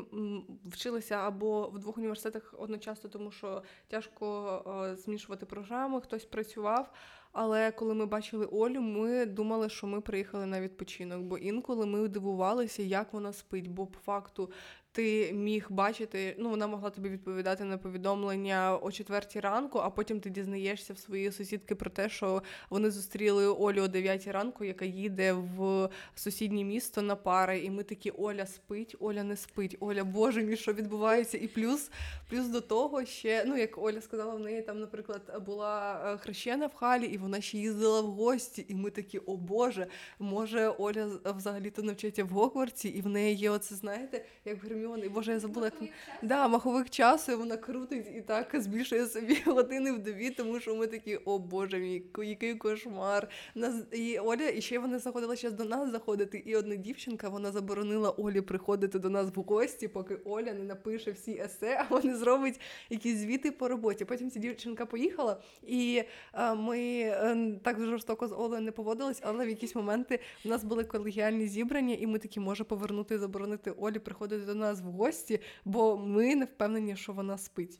[0.66, 6.92] вчилися або в двох університетах одночасно, тому що тяжко е, змішувати програми, хтось працював.
[7.38, 12.08] Але коли ми бачили Олю, ми думали, що ми приїхали на відпочинок, бо інколи ми
[12.08, 13.68] дивувалися, як вона спить.
[13.68, 14.52] Бо по факту
[14.96, 20.20] ти міг бачити, ну вона могла тобі відповідати на повідомлення о четвертій ранку, а потім
[20.20, 24.86] ти дізнаєшся в своїй сусідки про те, що вони зустріли Олю о дев'ятій ранку, яка
[24.86, 27.60] їде в сусіднє місто на пари.
[27.60, 29.78] І ми такі Оля спить, Оля не спить.
[29.80, 31.38] Оля, Боже мій, що відбувається?
[31.38, 31.92] І плюс,
[32.30, 36.68] плюс до того ще, ну як Оля сказала, в неї там, наприклад, була е, хрещена
[36.68, 38.66] в халі, і вона ще їздила в гості.
[38.68, 39.88] І ми такі, о Боже,
[40.20, 45.10] може Оля взагалі-то навчається в Гогвартсі, і в неї є оце, знаєте, як в Герміони.
[45.10, 45.90] Боже, я забула, як
[46.22, 50.88] да, маховик часу, і вона крутить і так збільшує собі години вдові, тому що ми
[50.88, 53.28] такі, о Боже мій, який кошмар.
[53.56, 56.44] Нас і Оля, і ще вона заходила ще до нас заходити.
[56.46, 61.12] І одна дівчинка вона заборонила Олі приходити до нас в гості, поки Оля не напише
[61.12, 62.60] всі есе, а вона зробить
[62.90, 64.06] якісь звіти по роботі.
[64.06, 69.46] Потім ця дівчинка поїхала, і е, ми е, так жорстоко з Олею не поводились, але
[69.46, 73.72] в якісь моменти у нас були колегіальні зібрання, і ми такі може повернути і заборонити
[73.72, 77.80] Олі приходити до нас нас в гості, бо ми не впевнені, що вона спить.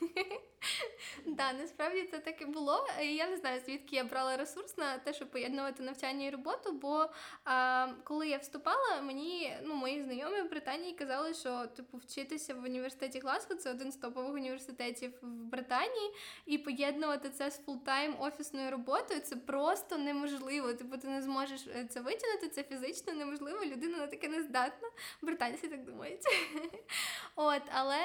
[1.26, 2.86] Да, насправді це так і було.
[3.02, 6.72] Я не знаю, звідки я брала ресурс на те, щоб поєднувати навчання і роботу.
[6.72, 7.06] Бо
[7.44, 12.64] а, коли я вступала, мені ну, мої знайомі в Британії казали, що типу вчитися в
[12.64, 16.10] університеті Глазго це один з топових університетів в Британії,
[16.46, 20.74] і поєднувати це з full-time офісною роботою це просто неможливо.
[20.74, 23.64] Типу, ти не зможеш е, це витягнути, це фізично неможливо.
[23.64, 24.88] Людина на таке не здатна.
[25.22, 26.20] Британці так думають.
[27.36, 27.98] От, але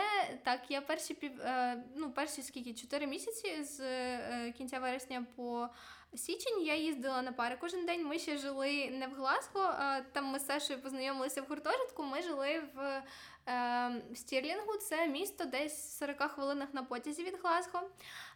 [0.43, 5.69] так, я перші пів е, ну перші скільки чотири місяці з е, кінця вересня по
[6.15, 8.05] січень я їздила на пари кожен день.
[8.05, 9.73] Ми ще жили не в Глазго,
[10.11, 12.03] там ми з Сашою познайомилися в гуртожитку.
[12.03, 13.03] Ми жили в
[13.47, 14.77] е, Стірлінгу.
[14.77, 17.81] Це місто десь в 40 хвилинах на потязі від Глазго.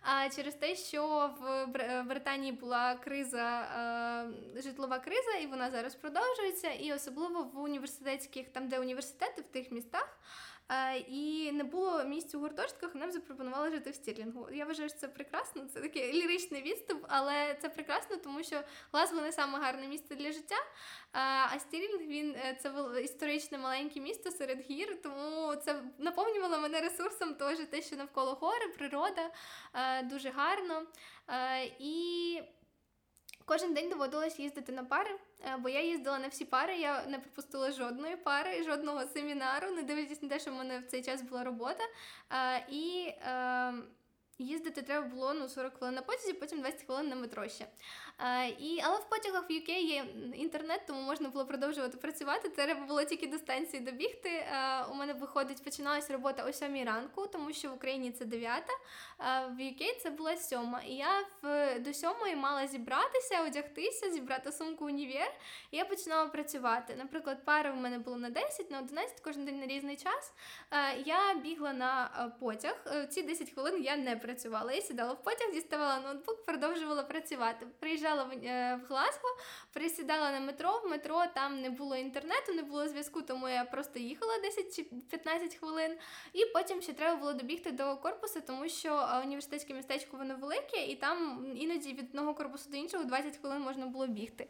[0.02, 3.62] А через те, що в Британії була криза,
[4.56, 6.72] е, житлова криза, і вона зараз продовжується.
[6.72, 10.20] І особливо в університетських, там де університети в тих містах.
[11.08, 14.48] І не було місць у гуртожитках, нам запропонували жити в Стірлінгу.
[14.52, 18.62] Я вважаю, що це прекрасно, це такий ліричний відступ, але це прекрасно, тому що
[18.92, 20.56] Глазго не саме гарне місце для життя.
[21.54, 27.34] А Стірлінг він е, це історичне маленьке місто серед гір, тому це наповнювало мене ресурсом,
[27.34, 29.32] теж те, що навколо гори, природа
[30.04, 30.84] дуже гарно.
[31.80, 32.42] І
[33.46, 37.20] Кожен день доводилось їздити на пари, е, бо я їздила на всі пари, я не
[37.20, 41.22] пропустила жодної пари, жодного семінару, не дивлячись на те, що в мене в цей час
[41.22, 41.84] була робота.
[42.32, 43.84] Е, і ем,
[44.38, 47.68] Їздити треба було ну, 40 хвилин на потязі, потім 20 хвилин на метро ще.
[48.60, 52.50] І, Але в потягах в UK є інтернет, тому можна було продовжувати працювати.
[52.50, 54.46] Треба було тільки до станції добігти.
[54.92, 58.64] У мене виходить, починалася робота о 7 ранку, тому що в Україні це 9,
[59.18, 60.76] а в UK це була 7.
[60.88, 65.34] І я в, до 7 мала зібратися, одягтися, зібрати сумку універ,
[65.72, 66.96] і я починала працювати.
[66.98, 70.34] Наприклад, пари в мене було на 10, на 11, кожен день на різний час.
[71.06, 72.10] Я бігла на
[72.40, 72.86] потяг.
[72.88, 74.74] Е, ці 10 хвилин я не працювала.
[74.74, 77.68] Я сідала в потяг, діставала ноутбук, продовжувала працювати.
[77.80, 79.38] Приїжджала в, е, в Глазго,
[79.74, 80.82] присідала на метро.
[80.86, 84.84] В метро там не було інтернету, не було зв'язку, тому я просто їхала 10 чи
[84.84, 85.98] 15 хвилин.
[86.34, 90.86] І потім ще треба було добігти до корпусу, тому що е, університетське містечко воно велике,
[90.86, 94.48] і там іноді від одного корпусу до іншого 20 хвилин можна було бігти.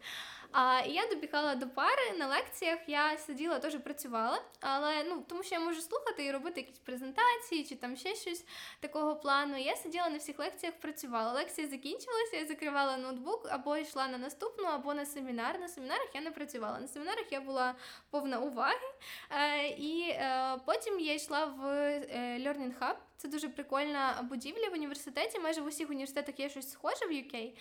[0.52, 2.80] А і я добігала до пари на лекціях.
[2.88, 7.64] Я сиділа, теж працювала, але ну тому що я можу слухати і робити якісь презентації
[7.64, 8.46] чи там ще щось
[8.80, 9.58] такого плану.
[9.58, 11.34] Я сиділа на всіх лекціях, працювала.
[11.34, 15.60] Лекція закінчилася, я закривала ноутбук або йшла на наступну, або на семінар.
[15.60, 16.80] На семінарах я не працювала.
[16.80, 17.76] На семінарах я була
[18.10, 18.88] повна уваги.
[19.32, 22.96] Е, І е, потім я йшла в е, Learning Hub.
[23.18, 25.40] Це дуже прикольна будівля в університеті.
[25.40, 27.52] Майже в усіх університетах є щось схоже в UK.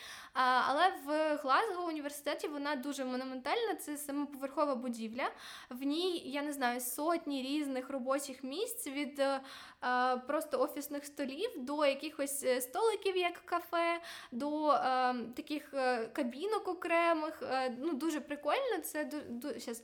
[0.68, 3.74] Але в Глазго університеті вона дуже монументальна.
[3.74, 5.30] Це самоповерхова будівля.
[5.70, 9.22] В ній я не знаю сотні різних робочих місць від
[10.26, 14.00] просто офісних столів до якихось е, столиків, як кафе,
[14.32, 17.42] до е, таких е, кабінок окремих.
[17.78, 18.78] Ну Дуже прикольно.
[18.82, 19.10] Це
[19.58, 19.82] щас,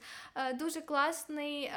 [0.54, 1.72] дуже класний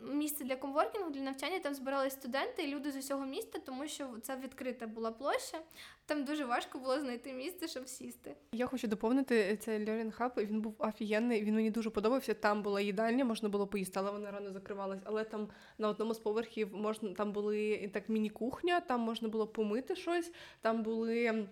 [0.00, 1.58] місце для комворкінгу, для навчання.
[1.58, 5.58] Там збирались студенти і люди з усього міста, тому що це відкрита була площа.
[6.06, 8.34] Там дуже важко було знайти місце, щоб сісти.
[8.52, 12.34] Я хочу доповнити цей Learning Hub, Він був офігенний, він мені дуже подобався.
[12.34, 15.00] Там була їдальня, можна було поїсти, але вона рано закривалась.
[15.04, 19.96] Але там на одному з поверхів можна там були так міні-кухня, там можна було помити
[19.96, 21.46] щось, там були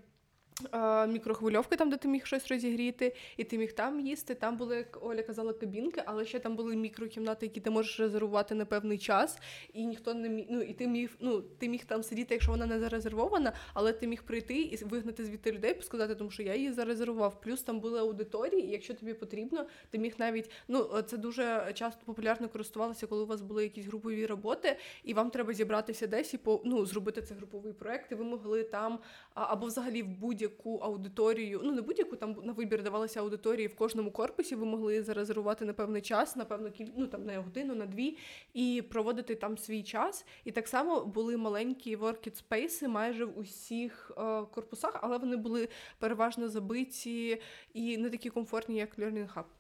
[1.09, 4.35] мікрохвильовки, там, де ти міг щось розігріти, і ти міг там їсти.
[4.35, 8.55] Там були, як Оля казала, кабінки, але ще там були мікрокімнати, які ти можеш резервувати
[8.55, 9.39] на певний час,
[9.73, 10.47] і ніхто не міг.
[10.51, 14.07] Ну і ти міг ну, ти міг там сидіти, якщо вона не зарезервована, але ти
[14.07, 17.41] міг прийти і вигнати звідти людей, сказати, тому що я її зарезервував.
[17.41, 22.03] Плюс там були аудиторії, і якщо тобі потрібно, ти міг навіть ну це дуже часто
[22.05, 26.39] популярно користувалося, коли у вас були якісь групові роботи, і вам треба зібратися десь і
[26.39, 28.13] по ну зробити цей груповий проект.
[28.13, 28.99] і Ви могли там
[29.35, 33.77] або взагалі в будь будь-яку аудиторію, ну не будь-яку там на вибір давалися аудиторії в
[33.77, 34.55] кожному корпусі.
[34.55, 36.89] Ви могли зарезервувати на певний час, на певну кіль...
[36.97, 38.17] ну там на годину, на дві,
[38.55, 40.27] і проводити там свій час.
[40.45, 45.69] І так само були маленькі work спейси майже в усіх е, корпусах, але вони були
[45.99, 47.43] переважно забиті
[47.75, 49.58] і не такі комфортні, як Learning Hub.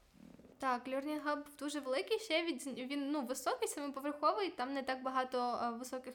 [0.60, 5.58] Так, Learning Hub дуже великий, ще від він ну, високий, семиповерховий, там не так багато
[5.78, 6.14] високих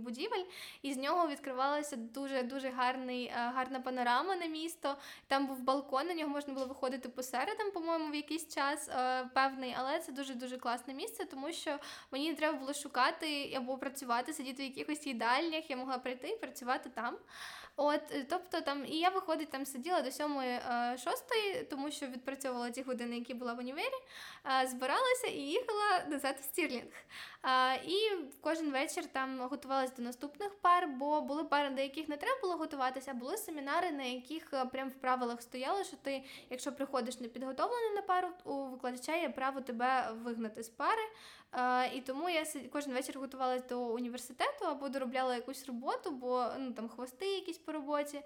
[0.00, 0.44] будівель,
[0.82, 4.96] і з нього відкривалася дуже дуже гарний, гарна панорама на місто.
[5.26, 8.90] Там був балкон, на нього можна було виходити посередам, по-моєму, в якийсь час
[9.34, 11.78] певний, але це дуже-дуже класне місце, тому що
[12.10, 16.36] мені не треба було шукати або працювати, сидіти в якихось їдальнях, я могла прийти і
[16.36, 17.16] працювати там.
[17.76, 22.06] От, е, тобто там, і я виходить, там сиділа до сьомої е, шостої, тому що
[22.06, 23.86] відпрацьовувала ті години, які була в універі,
[24.62, 26.92] е, збиралася і їхала назад в Стірлінг.
[27.86, 27.96] І
[28.40, 32.56] кожен вечір там готувалася до наступних пар, бо були пари, до яких не треба було
[32.56, 37.90] готуватися, а були семінари, на яких прям в правилах стояло, що ти, якщо приходиш непідготовлений
[37.94, 41.02] на пару, у викладача є право тебе вигнати з пари.
[41.94, 46.88] І тому я кожен вечір готувалася до університету або доробляла якусь роботу, бо ну там
[46.88, 48.22] хвости якісь по роботі.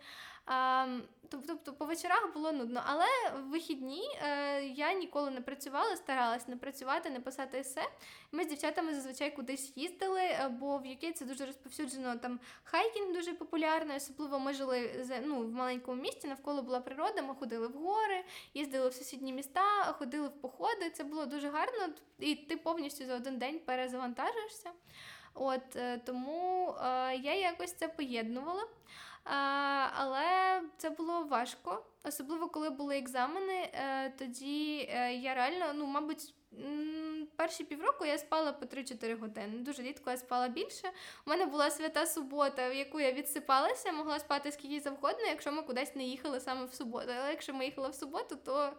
[1.29, 3.07] Тобто по вечорах було нудно, але
[3.41, 7.83] в вихідні е, я ніколи не працювала, старалась не працювати, не писати есе.
[8.33, 12.17] Ми з дівчатами зазвичай кудись їздили, е, бо в UK це дуже розповсюджено.
[12.17, 17.23] Там хайкінг дуже популярний, особливо ми жили ну, в маленькому місті, навколо була природа.
[17.23, 18.25] Ми ходили в гори,
[18.55, 20.91] їздили в сусідні міста, ходили в походи.
[20.91, 24.71] Це було дуже гарно, і ти повністю за один день перезавантажишся.
[25.35, 26.75] От е, тому
[27.23, 28.67] я якось це поєднувала.
[29.25, 33.71] Але це було важко, особливо коли були екзамени.
[33.73, 36.35] Е, тоді е, я реально, ну, мабуть,
[37.37, 39.59] перші півроку я спала по 3-4 години.
[39.59, 40.89] Дуже рідко я спала більше.
[41.27, 45.63] У мене була свята субота, в яку я відсипалася, могла спати скільки завгодно, якщо ми
[45.63, 47.07] кудись не їхали саме в суботу.
[47.19, 48.73] Але якщо ми їхали в суботу, то.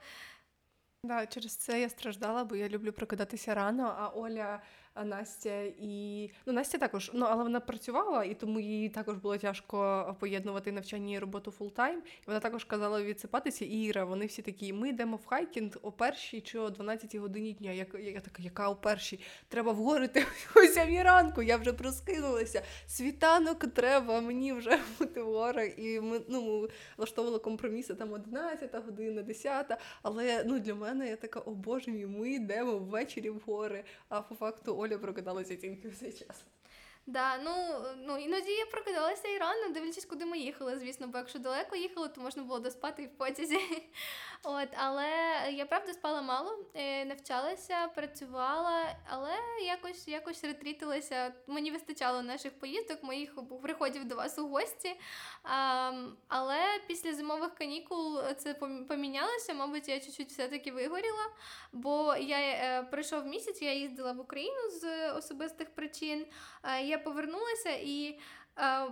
[1.03, 4.61] Да, через це я страждала, бо я люблю прокидатися рано, а Оля
[5.03, 10.15] Настя і ну Настя також, ну але вона працювала, і тому їй також було тяжко
[10.19, 11.99] поєднувати навчання і роботу full-time.
[11.99, 13.65] І вона також казала відсипатися.
[13.65, 17.53] І Іра, вони всі такі: ми йдемо в хайкінг о першій чи о 12 годині
[17.53, 17.71] дня.
[17.71, 19.19] Я, я така, яка о першій?
[19.47, 20.09] Треба в гори
[20.55, 21.41] о сямій ранку.
[21.41, 22.61] Я вже проскинулася.
[22.87, 25.79] Світанок треба, мені вже бути в горах.
[25.79, 29.71] І ми ну, влаштовували компроміси там 11 година, 10,
[30.01, 33.83] але ну для мене я така, о боже мій, ми йдемо ввечері в гори.
[34.09, 36.45] А по факту Оля прокидалася тільки в цей час.
[37.07, 37.53] Да, ну
[37.97, 40.77] ну іноді я прокидалася і рано, дивлячись, куди ми їхали.
[40.77, 43.59] Звісно, бо якщо далеко їхали, то можна було доспати і в потязі.
[44.43, 45.09] От, але
[45.51, 49.33] я правда спала мало, е, навчалася, працювала, але
[49.65, 51.33] якось якось ретрітилася.
[51.47, 54.95] Мені вистачало наших поїздок, моїх приходів до вас у гості.
[55.43, 55.91] А,
[56.27, 58.53] Але після зимових канікул це
[58.87, 59.53] помінялося.
[59.53, 61.31] Мабуть, я чуть-чуть все-таки вигоріла,
[61.71, 66.25] бо я е, пройшов місяць, я їздила в Україну з особистих причин.
[66.83, 68.19] Я повернулася і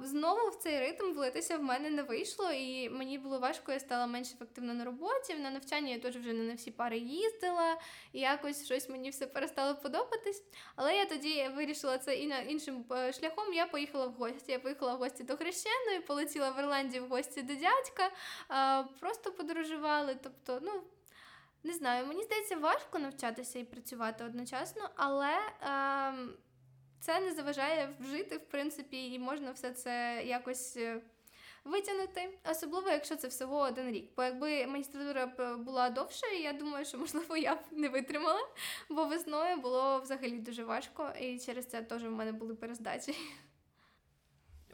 [0.01, 4.07] Знову в цей ритм влитися в мене не вийшло, і мені було важко, я стала
[4.07, 5.35] менш ефективна на роботі.
[5.35, 7.79] На навчанні я теж вже не на всі пари їздила,
[8.13, 10.43] і якось щось мені все перестало подобатись.
[10.75, 13.53] Але я тоді вирішила це і іншим е, шляхом.
[13.53, 14.51] Я поїхала в гості.
[14.51, 18.11] Я поїхала в гості до хрещеної, полетіла в Ірландію в гості до дядька,
[18.99, 20.17] просто подорожували.
[20.23, 20.83] Тобто, ну.
[21.65, 26.13] Не знаю, мені здається, важко навчатися і працювати одночасно, але е,
[27.03, 30.77] це не заважає вжити, в принципі, і можна все це якось.
[30.77, 31.01] Е,
[31.65, 34.11] витягнути, особливо, якщо це всього один рік.
[34.17, 38.47] Бо якби магістратура була довше, я думаю, що можливо я б не витримала,
[38.89, 43.15] бо весною було взагалі дуже важко, і через це теж в мене були перездачі.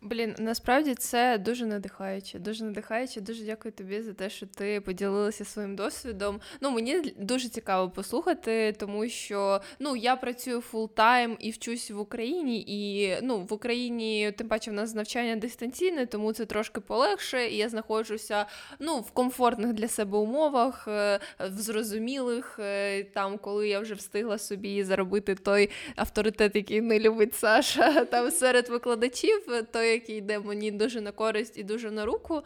[0.01, 2.39] Блін, насправді це дуже надихаюче.
[2.39, 3.21] Дуже надихаюче.
[3.21, 6.41] Дуже дякую тобі за те, що ти поділилася своїм досвідом.
[6.61, 12.65] Ну мені дуже цікаво послухати, тому що ну я працюю full-time і вчусь в Україні,
[12.67, 17.47] і ну в Україні тим паче в нас навчання дистанційне, тому це трошки полегше.
[17.47, 18.45] І я знаходжуся
[18.79, 24.37] ну в комфортних для себе умовах, е, в зрозумілих е, там, коли я вже встигла
[24.37, 29.65] собі заробити той авторитет, який не любить Саша, там серед викладачів.
[29.71, 32.41] той який йде мені дуже на користь і дуже на руку.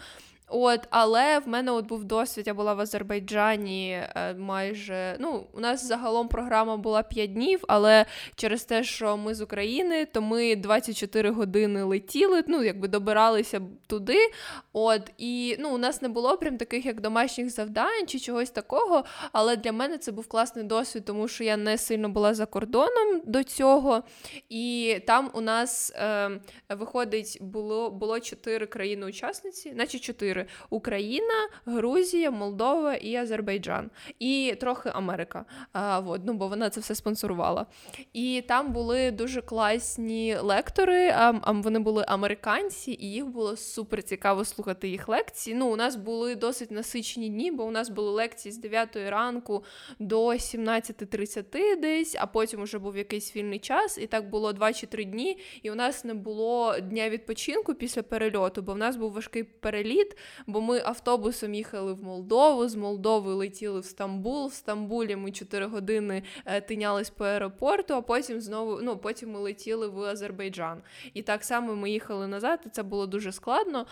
[0.56, 5.16] От, Але в мене от був досвід, я була в Азербайджані е, майже.
[5.20, 10.06] Ну, у нас загалом програма була 5 днів, але через те, що ми з України,
[10.06, 14.18] то ми 24 години летіли, ну, якби добиралися туди.
[14.74, 19.04] От, І ну, у нас не було прям таких як домашніх завдань чи чогось такого.
[19.32, 23.22] Але для мене це був класний досвід, тому що я не сильно була за кордоном
[23.26, 24.04] до цього.
[24.50, 26.30] І там у нас е,
[26.70, 33.90] виходить, було було 4 країни-учасниці, наче 4 чотири: Україна, Грузія, Молдова і Азербайджан,
[34.20, 35.46] і трохи Америка.
[35.74, 37.66] А, вот, ну, Бо вона це все спонсорувала.
[38.14, 41.10] І там були дуже класні лектори.
[41.10, 45.56] А, а вони були американці, і їх було супер цікаво слухати їх лекції.
[45.56, 49.64] Ну, у нас були досить насичені дні, бо у нас були лекції з 9 ранку
[50.00, 54.88] до 17.30 десь, а потім вже був якийсь вільний час, і так було 2 чи
[54.88, 55.38] 3 дні.
[55.64, 60.18] І у нас не було дня відпочинку після перельоту, бо в нас був важкий переліт
[60.48, 64.48] бо ми автобусом їхали в Молдову, з Молдови летіли в Стамбул.
[64.48, 69.40] В Стамбулі ми 4 години е, тинялись по аеропорту, а потім знову ну, потім ми
[69.40, 70.82] летіли в Азербайджан.
[71.14, 73.86] І так само ми їхали назад, і це було дуже складно.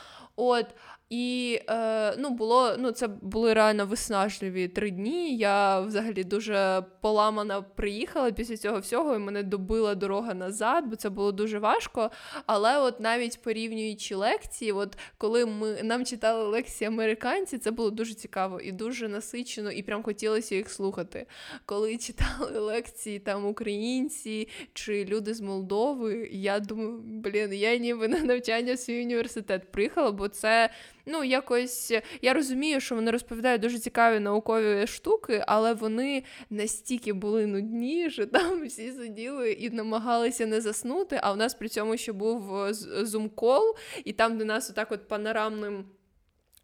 [0.43, 0.65] От,
[1.11, 5.37] і е, ну, було, ну, це були реально виснажливі три дні.
[5.37, 11.09] Я взагалі дуже поламана приїхала після цього всього, і мене добила дорога назад, бо це
[11.09, 12.11] було дуже важко.
[12.45, 18.13] Але от навіть порівнюючи лекції, от коли ми нам читали лекції американці, це було дуже
[18.13, 21.25] цікаво і дуже насичено, і прям хотілося їх слухати.
[21.65, 28.19] Коли читали лекції там українці чи люди з Молдови, я думаю, блін, я ніби на
[28.19, 30.69] навчання в свій університет приїхала, бо це.
[31.05, 37.45] Ну, якось я розумію, що вони розповідають дуже цікаві наукові штуки, але вони настільки були
[37.45, 41.19] нудні, що там всі сиділи і намагалися не заснути.
[41.23, 42.73] А у нас при цьому ще був е,
[43.03, 43.75] зум-кол,
[44.05, 45.85] і там, до нас отак от панорамним.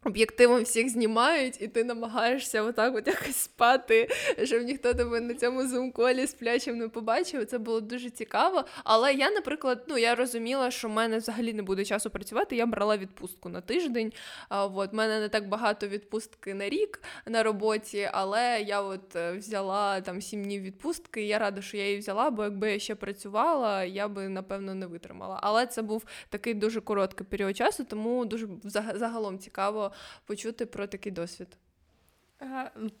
[0.04, 4.08] Об'єктивом всіх знімають, і ти намагаєшся отак от якось спати,
[4.44, 7.46] щоб ніхто тебе на цьому зум-колі сплячим не побачив.
[7.46, 8.64] Це було дуже цікаво.
[8.84, 12.56] Але я, наприклад, ну я розуміла, що в мене взагалі не буде часу працювати.
[12.56, 14.12] Я брала відпустку на тиждень.
[14.48, 19.32] А, от, мене не так багато відпустки на рік на роботі, але я от е,
[19.32, 21.22] взяла там сім днів відпустки.
[21.22, 24.74] і Я рада, що я її взяла, бо якби я ще працювала, я би напевно
[24.74, 25.38] не витримала.
[25.42, 28.48] Але це був такий дуже короткий період часу, тому дуже
[28.94, 29.87] загалом цікаво
[30.24, 31.56] почути про такий досвід.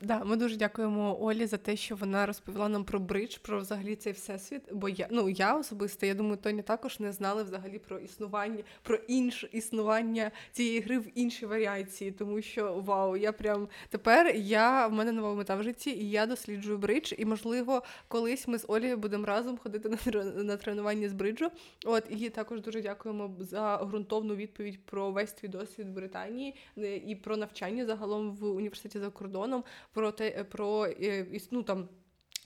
[0.00, 3.96] Да, ми дуже дякуємо Олі за те, що вона розповіла нам про бридж, про взагалі
[3.96, 4.62] цей всесвіт.
[4.72, 8.96] Бо я ну я особисто, я думаю, Тоні також не знали взагалі про існування, про
[8.96, 12.12] інше існування цієї гри в іншій варіації.
[12.12, 16.26] Тому що вау, я прям тепер я в мене нова мета в житті, і я
[16.26, 17.12] досліджую бридж.
[17.18, 21.50] І можливо, колись ми з Олією будемо разом ходити на на тренування з бриджу.
[21.86, 26.96] От і також дуже дякуємо за ґрунтовну відповідь про весь твій досвід в Британії е,
[26.96, 31.88] і про навчання загалом в університеті за кордоном, про те, про е, ну, там.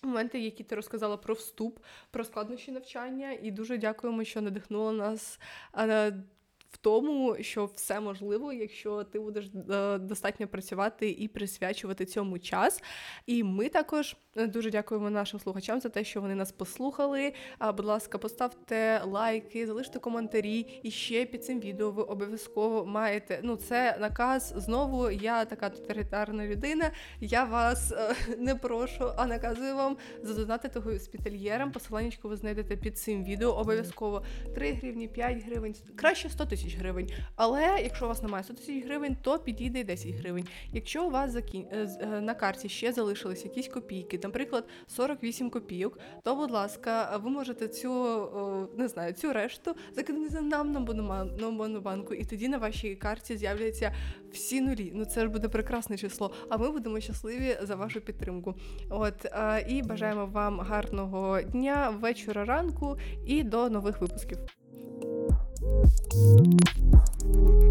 [0.04, 1.78] Моменти, які ти розказала про вступ,
[2.10, 5.40] про складнощі навчання, і дуже дякуємо, що надихнула нас
[6.72, 12.82] в тому, що все можливо, якщо ти будеш е, достатньо працювати і присвячувати цьому час.
[13.26, 17.32] І ми також е, дуже дякуємо нашим слухачам за те, що вони нас послухали.
[17.76, 20.80] Будь ласка, поставте лайки, залиште коментарі.
[20.82, 23.40] І ще під цим відео ви обов'язково маєте.
[23.42, 24.54] Ну, це наказ.
[24.56, 26.90] Знову я така тоталітарна людина.
[27.20, 31.72] Я вас е, не прошу, а наказую вам задонатити госпітальєрам.
[31.72, 33.52] Посилання ви знайдете під цим відео.
[33.52, 34.22] Обов'язково
[34.54, 37.08] 3 гривні, 5 гривень, краще 100 тисяч тисяч гривень.
[37.36, 40.46] Але якщо у вас немає 100 тисяч гривень, то підійде 10 гривень.
[40.72, 41.66] Якщо у вас закін...
[41.72, 47.30] Е, е, на карті ще залишились якісь копійки, наприклад, 48 копійок, то, будь ласка, ви
[47.30, 47.92] можете цю
[48.76, 53.94] не знаю, цю решту закинути нам на монобанку, і тоді на вашій карті з'являться
[54.32, 54.92] всі нулі.
[54.94, 56.34] Ну це ж буде прекрасне число.
[56.48, 58.54] А ми будемо щасливі за вашу підтримку.
[58.90, 59.26] От
[59.68, 64.38] і бажаємо вам гарного дня, вечора, ранку і до нових випусків.
[65.62, 67.62] うん。